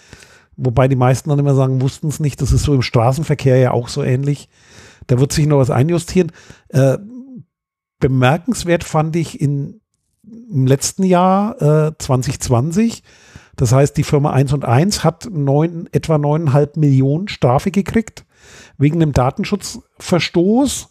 [0.56, 2.42] Wobei die meisten dann immer sagen, wussten es nicht.
[2.42, 4.48] Das ist so im Straßenverkehr ja auch so ähnlich.
[5.06, 6.32] Da wird sich noch was einjustieren.
[6.68, 6.98] Äh,
[7.98, 9.80] bemerkenswert fand ich in
[10.22, 13.02] im letzten Jahr äh, 2020.
[13.56, 18.24] Das heißt, die Firma 1 und 1 hat neun, etwa 9,5 Millionen Strafe gekriegt
[18.78, 20.88] wegen einem Datenschutzverstoß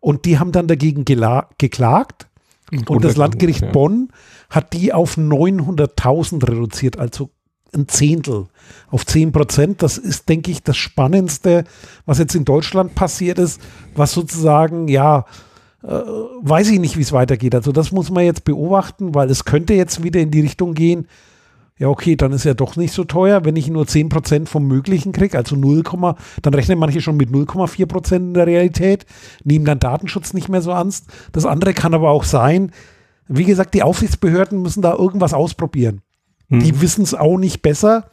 [0.00, 2.28] und die haben dann dagegen geklagt
[2.70, 3.70] und, und das Landgericht ja.
[3.70, 4.10] Bonn
[4.48, 7.30] hat die auf 900.000 reduziert, also
[7.74, 8.48] ein Zehntel
[8.88, 9.82] auf 10 Prozent.
[9.82, 11.64] Das ist, denke ich, das Spannendste,
[12.04, 13.60] was jetzt in Deutschland passiert ist,
[13.94, 15.24] was sozusagen, ja,
[15.82, 17.54] äh, weiß ich nicht, wie es weitergeht.
[17.54, 21.06] Also das muss man jetzt beobachten, weil es könnte jetzt wieder in die Richtung gehen,
[21.78, 25.12] ja okay, dann ist ja doch nicht so teuer, wenn ich nur 10% vom Möglichen
[25.12, 25.82] kriege, also 0,
[26.42, 29.06] dann rechnen manche schon mit 0,4% in der Realität,
[29.44, 31.06] nehmen dann Datenschutz nicht mehr so ernst.
[31.32, 32.72] Das andere kann aber auch sein,
[33.28, 36.02] wie gesagt, die Aufsichtsbehörden müssen da irgendwas ausprobieren.
[36.50, 36.60] Mhm.
[36.60, 38.10] Die wissen es auch nicht besser.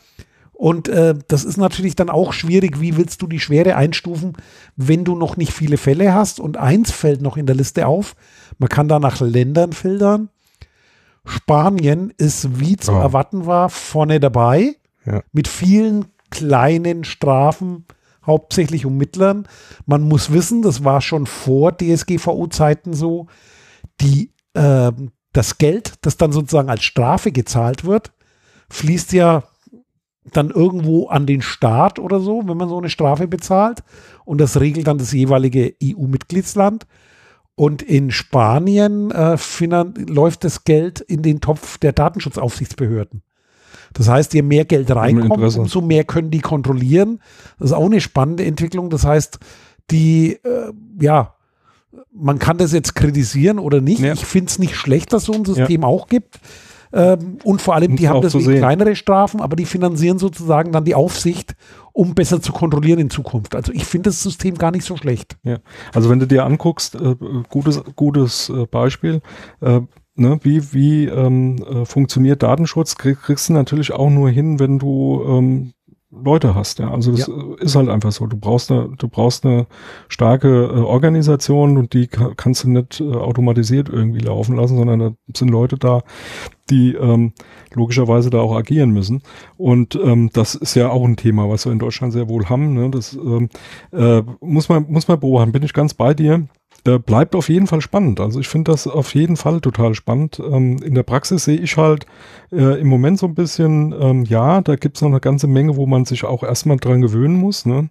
[0.58, 2.82] Und äh, das ist natürlich dann auch schwierig.
[2.82, 4.36] Wie willst du die Schwere einstufen,
[4.76, 6.40] wenn du noch nicht viele Fälle hast?
[6.40, 8.16] Und eins fällt noch in der Liste auf.
[8.58, 10.30] Man kann da nach Ländern filtern.
[11.28, 13.00] Spanien ist, wie zu oh.
[13.00, 14.76] erwarten war, vorne dabei.
[15.06, 15.22] Ja.
[15.32, 17.86] Mit vielen kleinen Strafen,
[18.26, 19.48] hauptsächlich um Mittlern.
[19.86, 23.28] Man muss wissen, das war schon vor DSGVO-Zeiten so,
[24.02, 24.92] die, äh,
[25.34, 28.12] das Geld, das dann sozusagen als Strafe gezahlt wird,
[28.72, 29.44] fließt ja
[30.34, 33.84] dann irgendwo an den Staat oder so, wenn man so eine Strafe bezahlt.
[34.26, 36.86] Und das regelt dann das jeweilige EU-Mitgliedsland.
[37.56, 39.36] Und in Spanien äh,
[40.08, 43.24] läuft das Geld in den Topf der Datenschutzaufsichtsbehörden.
[43.94, 47.20] Das heißt, je mehr Geld reinkommt, umso mehr können die kontrollieren.
[47.58, 48.90] Das ist auch eine spannende Entwicklung.
[48.90, 49.40] Das heißt,
[49.90, 51.34] die, äh, ja,
[52.14, 54.00] man kann das jetzt kritisieren oder nicht.
[54.02, 54.14] Ja.
[54.14, 55.88] Ich finde es nicht schlecht, dass es so ein System Ja.
[55.88, 56.40] auch gibt.
[56.94, 58.58] Ähm, und vor allem, die haben so deswegen sehen.
[58.60, 61.56] kleinere Strafen, aber die finanzieren sozusagen dann die Aufsicht,
[61.94, 63.56] um besser zu kontrollieren in Zukunft.
[63.56, 65.38] Also ich finde das System gar nicht so schlecht.
[65.44, 65.58] Ja,
[65.94, 67.16] also wenn du dir anguckst, äh,
[67.50, 69.22] gutes, gutes äh, Beispiel,
[69.62, 69.82] äh,
[70.16, 74.80] ne, wie, wie ähm, äh, funktioniert Datenschutz, krieg, kriegst du natürlich auch nur hin, wenn
[74.80, 75.74] du ähm,
[76.24, 76.92] Leute hast, ja.
[76.92, 77.34] Also das Ja.
[77.34, 78.26] äh, ist halt einfach so.
[78.28, 79.68] Du brauchst eine, du brauchst eine
[80.08, 85.00] starke äh, Organisation und die ka- kannst du nicht äh, automatisiert irgendwie laufen lassen, sondern
[85.00, 86.02] da sind Leute da,
[86.70, 87.34] die ähm,
[87.74, 89.22] logischerweise da auch agieren müssen.
[89.58, 92.74] Und ähm, das ist ja auch ein Thema, was wir in Deutschland sehr wohl haben.
[92.74, 92.90] Ne?
[92.92, 93.50] Das ähm,
[93.92, 95.52] äh, muss man muss man beobachten.
[95.52, 96.48] Bin ich ganz bei dir.
[96.88, 98.22] Äh, bleibt auf jeden Fall spannend.
[98.22, 100.40] Also ich finde das auf jeden Fall total spannend.
[100.40, 102.06] Ähm, in der Praxis sehe ich halt
[102.52, 105.76] äh, im Moment so ein bisschen, ähm, ja, da gibt es noch eine ganze Menge,
[105.76, 107.66] wo man sich auch erstmal dran gewöhnen muss.
[107.66, 107.90] Ne?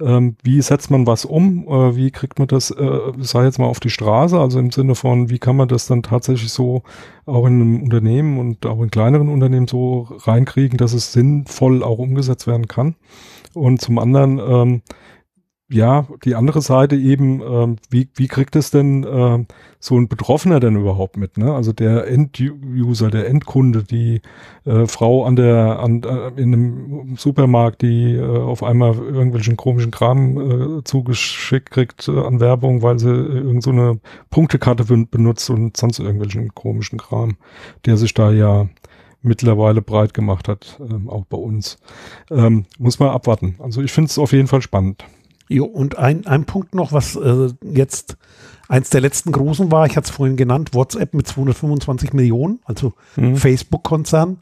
[0.00, 1.66] Ähm, wie setzt man was um?
[1.66, 4.38] Äh, wie kriegt man das, äh, sei jetzt mal auf die Straße?
[4.38, 6.82] Also im Sinne von, wie kann man das dann tatsächlich so
[7.24, 11.98] auch in einem Unternehmen und auch in kleineren Unternehmen so reinkriegen, dass es sinnvoll auch
[11.98, 12.94] umgesetzt werden kann?
[13.54, 14.82] Und zum anderen, ähm,
[15.68, 19.46] ja, die andere Seite eben, ähm, wie, wie kriegt es denn ähm,
[19.80, 21.38] so ein Betroffener denn überhaupt mit?
[21.38, 21.52] Ne?
[21.52, 24.20] Also der End-User, der Endkunde, die
[24.64, 29.90] äh, Frau an der an, äh, in einem Supermarkt, die äh, auf einmal irgendwelchen komischen
[29.90, 33.98] Kram äh, zugeschickt kriegt äh, an Werbung, weil sie äh, irgend so eine
[34.30, 37.38] Punktekarte ben- benutzt und sonst irgendwelchen komischen Kram,
[37.86, 38.68] der sich da ja
[39.20, 41.78] mittlerweile breit gemacht hat, ähm, auch bei uns.
[42.30, 43.56] Ähm, muss man abwarten.
[43.58, 45.04] Also ich finde es auf jeden Fall spannend.
[45.48, 48.16] Jo, und ein, ein Punkt noch, was äh, jetzt
[48.68, 52.94] eins der letzten großen war, ich hatte es vorhin genannt, WhatsApp mit 225 Millionen, also
[53.16, 53.36] Mhm.
[53.36, 54.38] Facebook-Konzern.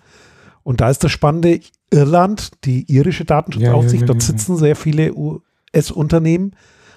[0.63, 4.77] Und da ist das Spannende, Irland, die irische Datenschutzaufsicht, Ja, ja, ja, dort sitzen sehr
[4.77, 6.53] viele US-Unternehmen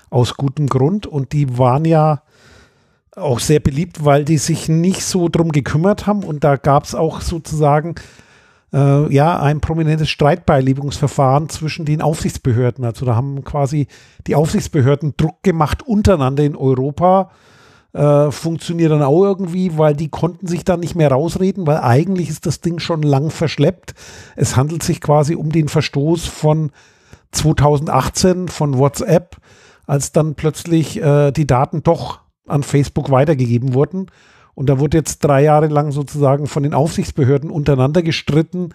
[0.10, 2.22] aus gutem Grund und die waren ja
[3.16, 6.95] auch sehr beliebt, weil die sich nicht so drum gekümmert haben und da gab es
[6.95, 7.95] auch sozusagen
[8.78, 12.86] äh, ja ein prominentes Streitbeilegungsverfahren zwischen den Aufsichtsbehörden.
[12.86, 13.88] Also da haben quasi
[14.28, 17.32] die Aufsichtsbehörden Druck gemacht untereinander in Europa.
[17.93, 22.30] Äh, funktioniert dann auch irgendwie, weil die konnten sich dann nicht mehr rausreden, weil eigentlich
[22.30, 23.95] ist das Ding schon lang verschleppt.
[24.36, 26.71] Es handelt sich quasi um den Verstoß von
[27.32, 29.38] 2018 von WhatsApp,
[29.88, 34.07] als dann plötzlich äh, die Daten doch an Facebook weitergegeben wurden.
[34.58, 38.70] Und da wurde jetzt drei Jahre lang sozusagen von den Aufsichtsbehörden untereinander gestritten,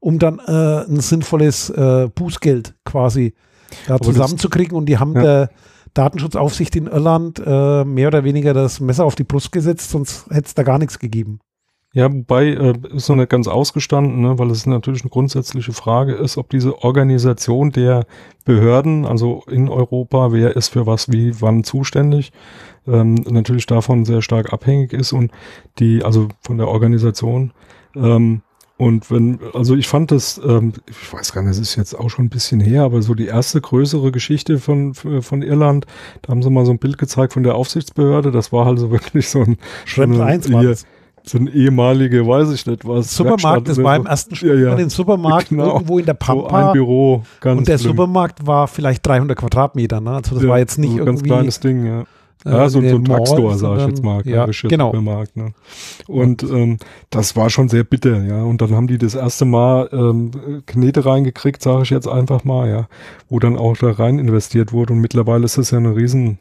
[0.00, 3.34] um dann äh, ein sinnvolles äh, Bußgeld quasi
[3.86, 4.76] da zusammenzukriegen.
[4.76, 5.22] Und die haben Ja.
[5.22, 5.50] der
[5.94, 10.46] Datenschutzaufsicht in Irland äh, mehr oder weniger das Messer auf die Brust gesetzt, sonst hätte
[10.48, 11.38] es da gar nichts gegeben.
[11.94, 16.12] Ja, wobei äh, ist noch nicht ganz ausgestanden, ne, weil es natürlich eine grundsätzliche Frage
[16.14, 18.06] ist, ob diese Organisation der
[18.44, 22.30] Behörden, also in Europa, wer ist für was wie wann zuständig,
[22.86, 25.32] ähm, natürlich davon sehr stark abhängig ist und
[25.78, 27.52] die, also von der Organisation.
[27.96, 28.42] Ähm,
[28.76, 32.10] und wenn, also ich fand das, ähm, ich weiß gar nicht, das ist jetzt auch
[32.10, 35.86] schon ein bisschen her, aber so die erste größere Geschichte von, von Irland,
[36.22, 38.90] da haben sie mal so ein Bild gezeigt von der Aufsichtsbehörde, das war halt so
[38.92, 39.56] wirklich so ein
[39.96, 40.86] eine- 1 war hier, das.
[41.28, 43.14] So ein ehemalige, weiß ich nicht was.
[43.14, 44.00] Supermarkt, Werkstatt das oder war so.
[44.02, 44.74] im ersten Ja, Schritt ja.
[44.74, 45.74] den Supermarkt Genau.
[45.74, 46.72] irgendwo in der So ein Pampa.
[46.72, 47.90] Büro, ganz und der schlimm.
[47.92, 50.00] Supermarkt war vielleicht 300 Quadratmeter.
[50.00, 50.10] Ne?
[50.12, 52.00] Also das Ja, war jetzt nicht so ein ganz irgendwie kleines Ding, ja.
[52.00, 54.22] äh, Ja, so, so ein Drugstore, sag ich jetzt mal.
[54.26, 54.86] Ja, genau.
[54.92, 55.52] Supermarkt, ne?
[56.06, 56.78] Und ähm,
[57.10, 58.42] das war schon sehr bitter, ja.
[58.42, 60.30] Und dann haben die das erste Mal ähm,
[60.66, 62.88] Knete reingekriegt, sage ich jetzt einfach mal, ja,
[63.28, 64.92] wo dann auch da rein investiert wurde.
[64.94, 66.38] Und mittlerweile ist das ja eine riesen,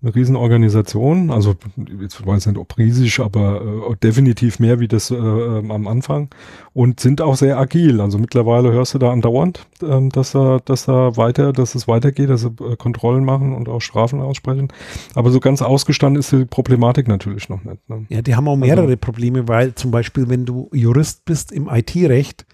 [0.00, 1.30] eine riesen Organisation.
[1.30, 1.56] Also
[2.00, 5.88] jetzt weiß ich nicht, ob riesig, aber äh, definitiv mehr wie das äh, ähm, am
[5.88, 6.28] Anfang.
[6.72, 8.00] Und sind auch sehr agil.
[8.00, 12.30] Also mittlerweile hörst du da andauernd, ähm, dass da, dass da weiter, dass es weitergeht,
[12.30, 14.68] dass sie äh, Kontrollen machen und auch Strafen aussprechen.
[15.14, 17.88] Aber so ganz ausgestanden ist die Problematik natürlich noch nicht.
[17.88, 18.06] Ne?
[18.08, 22.46] Ja, die haben auch mehrere Probleme, weil zum Beispiel, wenn du Jurist bist im IT-Recht,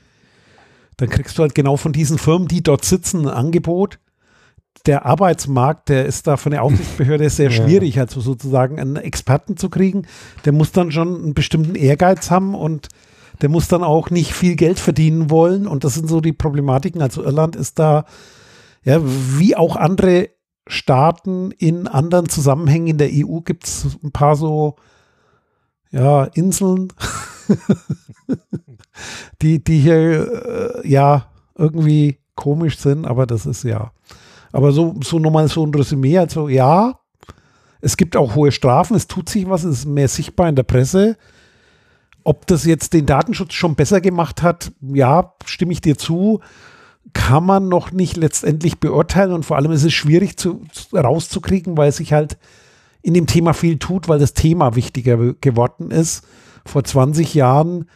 [0.96, 3.98] dann kriegst du halt genau von diesen Firmen, die dort sitzen, ein Angebot.
[4.86, 9.70] Der Arbeitsmarkt, der ist da von der Aufsichtsbehörde sehr schwierig, also sozusagen einen Experten zu
[9.70, 10.06] kriegen.
[10.44, 12.88] Der muss dann schon einen bestimmten Ehrgeiz haben und
[13.40, 15.66] der muss dann auch nicht viel Geld verdienen wollen.
[15.66, 17.02] Und das sind so die Problematiken.
[17.02, 18.04] Also Irland ist da,
[18.82, 20.28] ja, wie auch andere
[20.66, 24.76] Staaten in anderen Zusammenhängen in der EU gibt es ein paar so
[25.90, 26.88] ja, Inseln,
[29.42, 33.92] die, die hier äh, ja irgendwie komisch sind, aber das ist ja.
[34.54, 37.00] Aber so, so nochmal so ein Resümee, also ja,
[37.80, 40.62] es gibt auch hohe Strafen, es tut sich was, es ist mehr sichtbar in der
[40.62, 41.16] Presse.
[42.22, 46.38] Ob das jetzt den Datenschutz schon besser gemacht hat, ja, stimme ich dir zu.
[47.14, 51.90] kann man noch nicht letztendlich beurteilen und vor allem ist es schwierig zu, rauszukriegen, weil
[51.90, 52.38] sich halt
[53.02, 56.24] in dem Thema viel tut, weil das Thema wichtiger geworden ist.
[56.64, 57.90] Vor 20 Jahren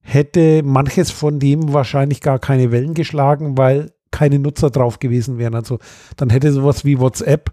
[0.00, 5.56] hätte manches von dem wahrscheinlich gar keine Wellen geschlagen, weil keine Nutzer drauf gewesen wären.
[5.56, 5.80] Also
[6.16, 7.50] dann hätte sowas wie WhatsApp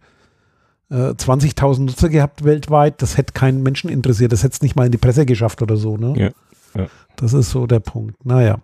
[0.92, 3.02] äh, 20.000 Nutzer gehabt weltweit.
[3.02, 4.32] Das hätte keinen Menschen interessiert.
[4.32, 5.98] Das hätte es nicht mal in die Presse geschafft oder so.
[5.98, 6.14] Ne?
[6.16, 6.88] Ja, ja.
[7.16, 8.24] Das ist so der Punkt.
[8.26, 8.60] Naja.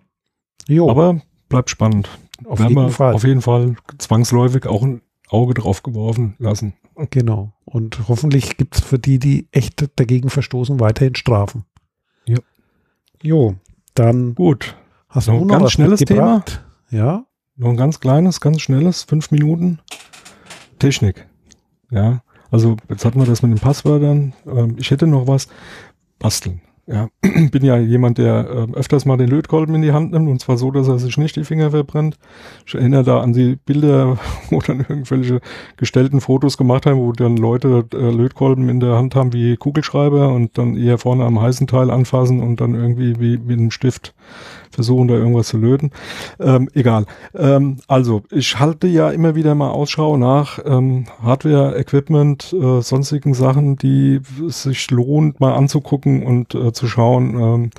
[0.68, 0.88] Jo.
[0.88, 2.08] Aber bleibt spannend.
[2.44, 3.14] Auf Werden jeden Fall.
[3.14, 6.74] Auf jeden Fall zwangsläufig auch ein Auge drauf geworfen lassen.
[7.10, 7.52] Genau.
[7.64, 11.64] Und hoffentlich gibt es für die, die echt dagegen verstoßen, weiterhin Strafen.
[12.26, 12.38] Ja.
[13.22, 13.56] Jo,
[13.94, 14.34] dann.
[14.34, 14.76] Gut.
[15.08, 16.44] Hast du noch ein ganz schnelles Thema?
[16.90, 17.25] Ja.
[17.56, 19.78] Noch ein ganz kleines, ganz schnelles, fünf Minuten.
[20.78, 21.26] Technik.
[21.90, 22.22] Ja.
[22.50, 24.34] Also, jetzt hatten wir das mit den Passwörtern.
[24.46, 25.48] Ähm, ich hätte noch was.
[26.18, 26.60] Basteln.
[26.88, 30.40] Ja, bin ja jemand, der äh, öfters mal den Lötkolben in die Hand nimmt und
[30.40, 32.16] zwar so, dass er sich nicht die Finger verbrennt.
[32.64, 34.18] Ich erinnere da an die Bilder,
[34.50, 35.40] wo dann irgendwelche
[35.76, 40.28] gestellten Fotos gemacht haben, wo dann Leute äh, Lötkolben in der Hand haben wie Kugelschreiber
[40.32, 44.14] und dann eher vorne am heißen Teil anfassen und dann irgendwie wie mit einem Stift
[44.70, 45.90] versuchen, da irgendwas zu löten.
[46.40, 47.06] Ähm, egal.
[47.34, 53.34] Ähm, also, ich halte ja immer wieder mal Ausschau nach ähm, Hardware, Equipment, äh, sonstigen
[53.34, 57.70] Sachen, die sich lohnt, mal anzugucken und äh, zu schauen, ähm,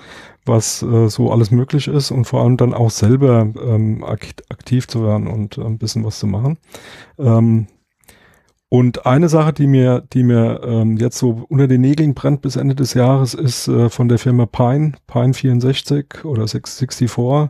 [0.46, 5.04] was äh, so alles möglich ist und vor allem dann auch selber ähm, aktiv zu
[5.04, 6.58] werden und ein bisschen was zu machen.
[7.20, 7.68] Ähm,
[8.70, 12.57] und eine Sache, die mir, die mir ähm, jetzt so unter den Nägeln brennt bis
[12.57, 17.49] Ende des Jahres, ist äh, von der Firma Pine, Pine 64 oder 664,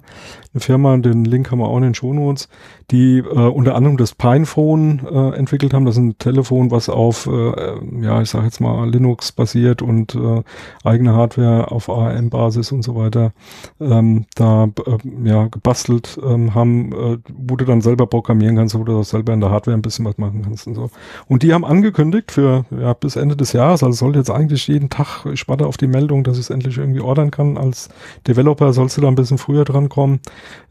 [0.53, 2.49] eine Firma, den Link haben wir auch in den Shownotes,
[2.91, 5.85] die äh, unter anderem das Pinephone äh, entwickelt haben.
[5.85, 10.15] Das ist ein Telefon, was auf, äh, ja, ich sage jetzt mal Linux basiert und
[10.15, 10.43] äh,
[10.83, 13.33] eigene Hardware auf ARM-Basis und so weiter
[13.79, 18.83] ähm, da äh, ja gebastelt ähm, haben, äh, wo du dann selber programmieren kannst, wo
[18.83, 20.89] du auch selber in der Hardware ein bisschen was machen kannst und so.
[21.27, 24.89] Und die haben angekündigt für ja, bis Ende des Jahres, also soll jetzt eigentlich jeden
[24.89, 27.57] Tag, ich warte auf die Meldung, dass ich es endlich irgendwie ordern kann.
[27.57, 27.89] Als
[28.27, 30.19] Developer sollst du da ein bisschen früher dran kommen.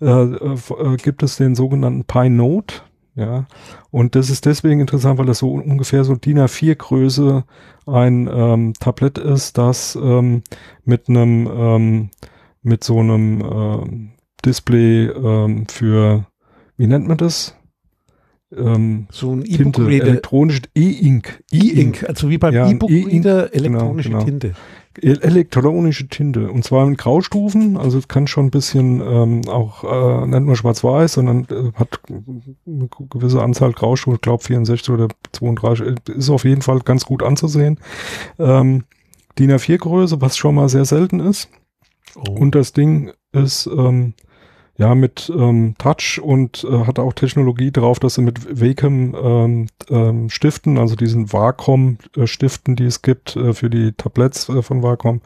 [0.01, 2.77] Äh, äh, gibt es den sogenannten Pi Note.
[3.15, 3.47] Ja,
[3.91, 7.45] und das ist deswegen interessant, weil das so ungefähr so DIN A4 Größe
[7.87, 10.43] ein ähm, Tablett ist, das ähm,
[10.85, 12.11] mit einem ähm,
[12.63, 14.11] mit so einem ähm,
[14.45, 16.27] Display ähm, für
[16.77, 17.57] wie nennt man das?
[18.57, 21.43] Ähm, so ein E-Book elektronische E-Ink.
[21.53, 24.39] E-Ink, also wie beim ja, E-Book Reader e elektronische genau, genau.
[24.39, 24.55] Tinte
[25.03, 30.27] elektronische Tinte und zwar in Graustufen, also es kann schon ein bisschen ähm, auch äh,
[30.27, 35.87] nicht nur schwarz-weiß, sondern äh, hat eine gewisse Anzahl Graustufen, ich glaube 64 oder 32,
[35.87, 37.79] äh, ist auf jeden Fall ganz gut anzusehen.
[38.39, 38.85] Ähm,
[39.39, 41.51] DIN A4 Größe, was schon mal sehr selten ist.
[42.15, 42.33] Oh.
[42.33, 44.15] Und das Ding ist ähm,
[44.79, 49.67] ja, mit ähm, Touch und äh, hat auch Technologie drauf, dass sie mit Wacom ähm,
[49.89, 54.61] ähm, Stiften, also diesen Wacom äh, Stiften, die es gibt äh, für die Tabletts äh,
[54.61, 55.23] von Wacom,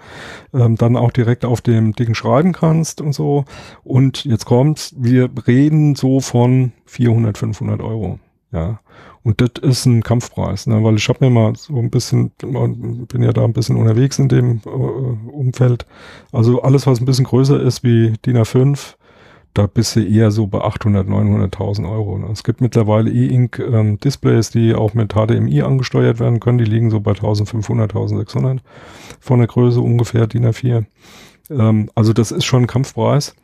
[0.54, 3.44] ähm, dann auch direkt auf dem Ding schreiben kannst und so.
[3.82, 8.20] Und jetzt kommt's, wir reden so von 400, 500 Euro.
[8.52, 8.80] Ja.
[9.22, 10.82] Und das ist ein Kampfpreis, ne?
[10.82, 14.28] weil ich habe mir mal so ein bisschen, bin ja da ein bisschen unterwegs in
[14.28, 15.86] dem äh, Umfeld.
[16.32, 18.94] Also alles, was ein bisschen größer ist wie DIN A5,
[19.54, 22.18] da bist du eher so bei 800, 900.000 Euro.
[22.18, 22.28] Ne?
[22.32, 26.58] Es gibt mittlerweile E-Ink ähm, Displays, die auch mit HDMI angesteuert werden können.
[26.58, 28.60] Die liegen so bei 1500, 1600
[29.18, 30.84] von der Größe ungefähr DIN A4.
[31.50, 33.34] Ähm, also das ist schon ein Kampfpreis.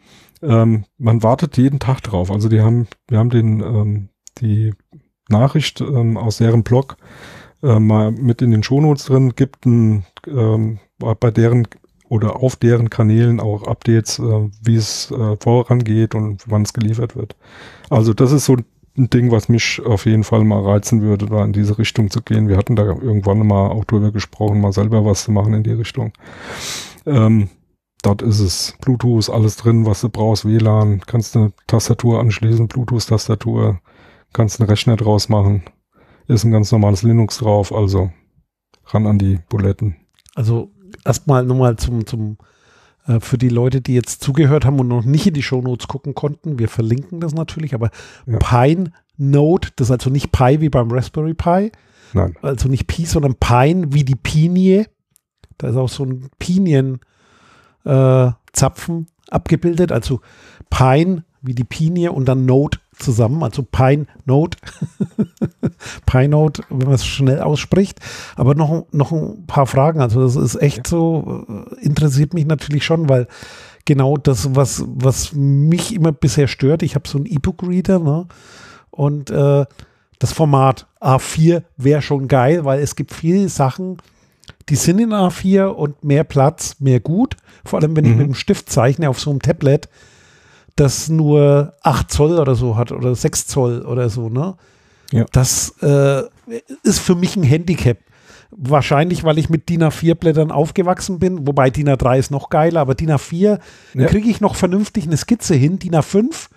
[0.43, 2.31] Ähm, man wartet jeden Tag drauf.
[2.31, 4.75] Also die haben, wir haben den, ähm, die
[5.29, 6.97] Nachricht ähm, aus deren Blog
[7.65, 10.05] äh, mal mit in den Shownotes drin, gibt ein,
[10.99, 11.69] bei deren
[12.09, 17.17] oder auf deren Kanälen auch Updates, äh, wie es äh, vorangeht und wann es geliefert
[17.17, 17.37] wird.
[17.91, 18.57] Also das ist so
[18.97, 22.23] ein Ding, was mich auf jeden Fall mal reizen würde, da in diese Richtung zu
[22.23, 22.49] gehen.
[22.49, 25.73] Wir hatten da irgendwann mal auch drüber gesprochen, mal selber was zu machen in die
[25.73, 26.13] Richtung.
[27.05, 27.49] Ähm,
[28.03, 33.81] dort ist es Bluetooth, alles drin, was du brauchst, WLAN, kannst eine Tastatur anschließen, Bluetooth-Tastatur,
[34.33, 35.65] kannst einen Rechner draus machen,
[36.27, 38.11] ist ein ganz normales Linux drauf, also
[38.87, 39.97] ran an die Buletten.
[40.35, 40.71] Also
[41.07, 42.37] erstmal nochmal zum, zum
[43.07, 46.15] äh, für die Leute, die jetzt zugehört haben und noch nicht in die Shownotes gucken
[46.15, 47.91] konnten, wir verlinken das natürlich, aber
[48.27, 48.39] ja.
[48.39, 51.73] Pine Note, das ist also nicht Pi wie beim Raspberry Pi.
[52.13, 52.37] Nein.
[52.43, 54.87] Also nicht Pi, sondern Pine wie die Pinie.
[55.59, 57.09] Da ist auch so ein Pinienzapfen
[57.85, 59.91] äh, abgebildet.
[59.91, 60.21] Also
[60.69, 64.59] Pine wie die Pinie und dann Note zusammen, also Pine Note,
[66.07, 68.01] Pine Note, wenn man es schnell ausspricht.
[68.37, 70.01] Aber noch, noch ein paar Fragen.
[70.01, 73.29] Also das ist echt so, äh, interessiert mich natürlich schon, weil
[73.85, 76.83] genau das, was, was mich immer bisher stört.
[76.83, 78.27] Ich habe so einen E-Book-Reader, ne?
[78.91, 79.67] Und äh,
[80.19, 83.99] das Format A4 wäre schon geil, weil es gibt viele Sachen,
[84.69, 87.37] die sind in A4 und mehr Platz, mehr gut.
[87.65, 88.11] Vor allem, wenn mhm.
[88.11, 89.89] ich mit dem Stift zeichne auf so einem Tablet,
[90.77, 94.57] das nur 8 Zoll oder so hat oder 6 Zoll oder so, ne?
[95.13, 95.25] Ja.
[95.33, 96.23] Das äh,
[96.83, 97.99] ist für mich ein Handicap.
[98.51, 102.95] Wahrscheinlich, weil ich mit DIN A4-Blättern aufgewachsen bin, wobei DIN A3 ist noch geiler, aber
[102.95, 103.59] DIN A4
[103.95, 104.07] ja.
[104.07, 105.79] kriege ich noch vernünftig eine Skizze hin.
[105.79, 106.49] DIN A5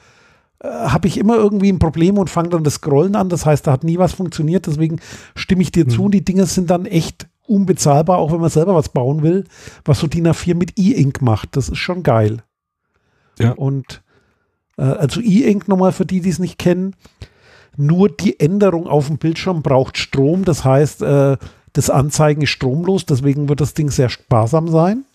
[0.60, 3.30] äh, habe ich immer irgendwie ein Problem und fange dann das Scrollen an.
[3.30, 4.68] Das heißt, da hat nie was funktioniert.
[4.68, 5.00] Deswegen
[5.36, 5.90] stimme ich dir mhm.
[5.90, 6.04] zu.
[6.06, 9.46] Und die Dinge sind dann echt unbezahlbar, auch wenn man selber was bauen will,
[9.84, 11.56] was so DIN A4 mit E-Ink macht.
[11.58, 12.44] Das ist schon geil.
[13.40, 13.52] Ja.
[13.54, 14.04] Und
[14.82, 16.96] also E-Ink nochmal für die, die es nicht kennen.
[17.78, 20.44] Nur die Änderung auf dem Bildschirm braucht Strom.
[20.44, 21.38] Das heißt, äh,
[21.74, 25.06] das Anzeigen ist stromlos, deswegen wird das Ding sehr sparsam sein.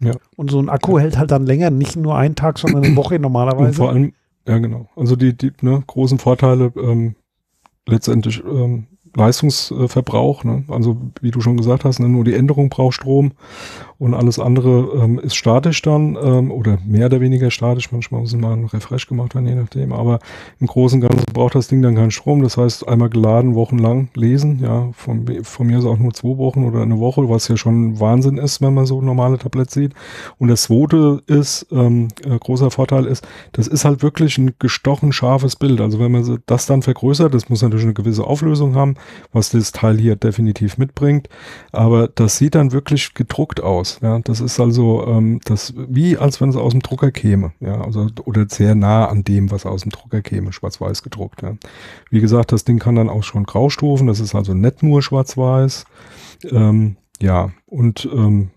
[0.00, 0.12] Ja.
[0.36, 3.18] Und so ein Akku hält halt dann länger, nicht nur einen Tag, sondern eine Woche
[3.20, 3.68] normalerweise.
[3.68, 4.12] Und vor allem,
[4.46, 4.88] ja genau.
[4.96, 7.14] Also die, die ne, großen Vorteile ähm,
[7.86, 10.44] letztendlich ähm, Leistungsverbrauch.
[10.44, 10.64] Ne?
[10.68, 13.32] Also wie du schon gesagt hast, ne, nur die Änderung braucht Strom
[13.98, 17.92] und alles andere ähm, ist statisch dann ähm, oder mehr oder weniger statisch.
[17.92, 19.92] Manchmal muss mal ein Refresh gemacht werden, je nachdem.
[19.92, 20.18] Aber
[20.60, 22.42] im Großen und Ganzen braucht das Ding dann keinen Strom.
[22.42, 24.60] Das heißt, einmal geladen, wochenlang lesen.
[24.60, 28.00] Ja, von, von mir ist auch nur zwei Wochen oder eine Woche, was ja schon
[28.00, 29.94] Wahnsinn ist, wenn man so normale Tablets sieht.
[30.38, 35.12] Und das zweite ist, ähm, äh, großer Vorteil ist, das ist halt wirklich ein gestochen
[35.12, 35.80] scharfes Bild.
[35.80, 38.96] Also wenn man das dann vergrößert, das muss natürlich eine gewisse Auflösung haben,
[39.32, 41.28] was das Teil hier definitiv mitbringt.
[41.70, 43.83] Aber das sieht dann wirklich gedruckt aus.
[44.02, 47.52] Ja, das ist also ähm, das wie als wenn es aus dem Drucker käme.
[47.60, 51.42] Ja, also oder sehr nah an dem, was aus dem Drucker käme, schwarz-weiß gedruckt.
[51.42, 51.56] Ja.
[52.10, 54.06] Wie gesagt, das Ding kann dann auch schon Graustufen.
[54.06, 55.84] Das ist also nicht nur schwarz-weiß.
[56.50, 58.50] Ähm, ja, und ähm,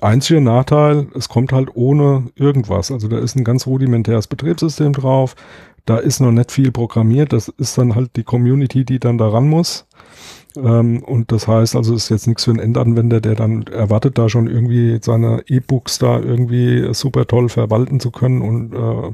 [0.00, 2.90] einziger Nachteil, es kommt halt ohne irgendwas.
[2.90, 5.34] Also da ist ein ganz rudimentäres Betriebssystem drauf.
[5.84, 7.32] Da ist noch nicht viel programmiert.
[7.32, 9.86] Das ist dann halt die Community, die dann daran muss.
[10.56, 14.28] Ähm, und das heißt also, ist jetzt nichts für einen Endanwender, der dann erwartet, da
[14.28, 19.12] schon irgendwie seine E-Books da irgendwie super toll verwalten zu können und äh,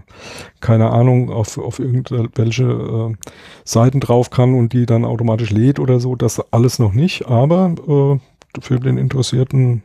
[0.61, 3.15] keine Ahnung, auf, auf irgendwelche äh,
[3.65, 6.17] Seiten drauf kann und die dann automatisch lädt oder so.
[6.17, 9.83] Das alles noch nicht, aber äh, für den interessierten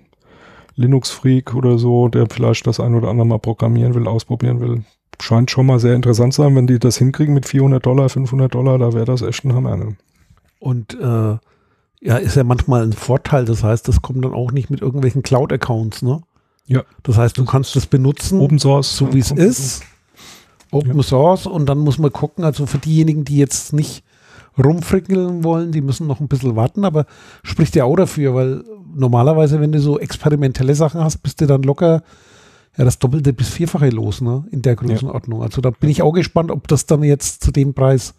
[0.76, 4.84] Linux-Freak oder so, der vielleicht das ein oder andere mal programmieren will, ausprobieren will,
[5.22, 6.56] scheint schon mal sehr interessant sein.
[6.56, 9.78] Wenn die das hinkriegen mit 400 Dollar, 500 Dollar, da wäre das echt ein Hammer.
[9.78, 9.96] Ne?
[10.64, 11.38] Und äh,
[12.00, 13.44] ja, ist ja manchmal ein Vorteil.
[13.44, 16.22] Das heißt, das kommt dann auch nicht mit irgendwelchen Cloud-Accounts, ne?
[16.66, 16.84] Ja.
[17.04, 19.84] Das heißt, du kannst das benutzen, Open Source, so wie es ist.
[20.72, 21.04] Open ja.
[21.04, 24.06] Source und dann muss man gucken, also für diejenigen, die jetzt nicht
[24.58, 27.08] rumfrickeln wollen, die müssen noch ein bisschen warten, aber
[27.44, 28.64] spricht ja auch dafür, weil
[28.96, 32.04] normalerweise, wenn du so experimentelle Sachen hast, bist du dann locker
[32.78, 34.46] ja das Doppelte bis Vierfache los, ne?
[34.50, 35.40] In der Größenordnung.
[35.40, 35.46] Ja.
[35.46, 38.14] Also da bin ich auch gespannt, ob das dann jetzt zu dem Preis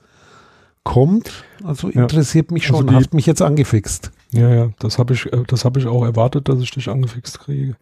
[0.85, 1.45] kommt.
[1.64, 2.55] Also interessiert ja.
[2.55, 4.12] mich schon, also die, hat mich jetzt angefixt.
[4.35, 7.39] Ja, ja, das habe ich, äh, das habe ich auch erwartet, dass ich dich angefixt
[7.39, 7.76] kriege.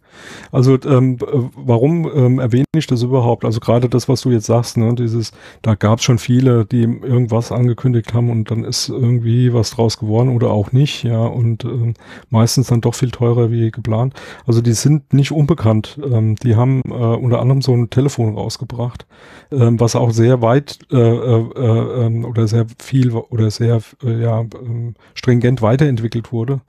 [0.51, 1.25] Also ähm, äh,
[1.57, 3.47] warum ähm, erwähne ich das überhaupt?
[3.47, 5.33] Also gerade das, was du jetzt sagst, ne, dieses,
[5.63, 9.99] da gab es schon viele, die irgendwas angekündigt haben und dann ist irgendwie was draus
[9.99, 11.95] geworden oder auch nicht, ja, und ähm,
[12.29, 14.13] meistens dann doch viel teurer wie geplant.
[14.47, 15.99] Also die sind nicht unbekannt.
[16.05, 19.07] Ähm, die haben äh, unter anderem so ein Telefon rausgebracht,
[19.51, 24.21] ähm, was auch sehr weit äh, äh, äh, ähm, oder sehr viel oder sehr äh,
[24.21, 26.61] ja, ähm, stringent weiterentwickelt wurde wurde.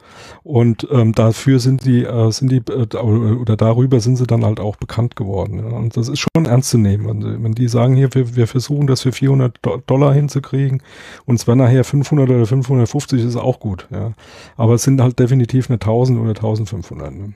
[0.44, 4.60] Und ähm, dafür sind die, äh, sind die, äh, oder darüber sind sie dann halt
[4.60, 5.60] auch bekannt geworden.
[5.60, 5.78] Ja.
[5.78, 7.08] Und das ist schon ernst zu nehmen.
[7.08, 10.84] Wenn, wenn die sagen, hier, wir, wir versuchen das für 400 Dollar hinzukriegen
[11.26, 13.88] und zwar nachher 500 oder 550 ist auch gut.
[13.92, 14.14] Ja.
[14.58, 17.14] Aber es sind halt definitiv eine 1000 oder 1500.
[17.14, 17.34] Ne.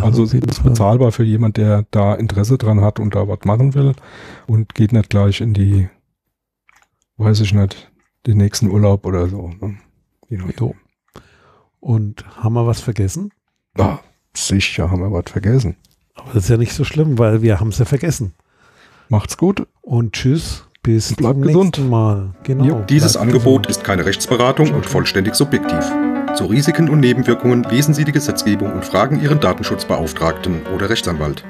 [0.00, 3.74] also es ist bezahlbar für jemand, der da Interesse dran hat und da was machen
[3.74, 3.92] will
[4.46, 5.88] und geht nicht gleich in die,
[7.18, 7.90] weiß ich nicht,
[8.26, 9.50] den nächsten Urlaub oder so.
[9.60, 9.76] Ne?
[10.28, 10.74] Jo.
[11.80, 13.30] Und haben wir was vergessen?
[13.76, 14.00] Ja,
[14.36, 15.76] sicher haben wir was vergessen.
[16.14, 18.32] Aber das ist ja nicht so schlimm, weil wir haben es ja vergessen.
[19.08, 19.66] Macht's gut.
[19.82, 20.64] Und tschüss.
[20.82, 21.64] Bis Bleibt zum gesund.
[21.78, 22.34] nächsten Mal.
[22.44, 22.64] Genau.
[22.64, 23.78] Jo, dieses Angebot gesund.
[23.78, 25.84] ist keine Rechtsberatung und vollständig subjektiv.
[26.36, 31.44] Zu Risiken und Nebenwirkungen lesen Sie die Gesetzgebung und fragen Ihren Datenschutzbeauftragten oder Rechtsanwalt.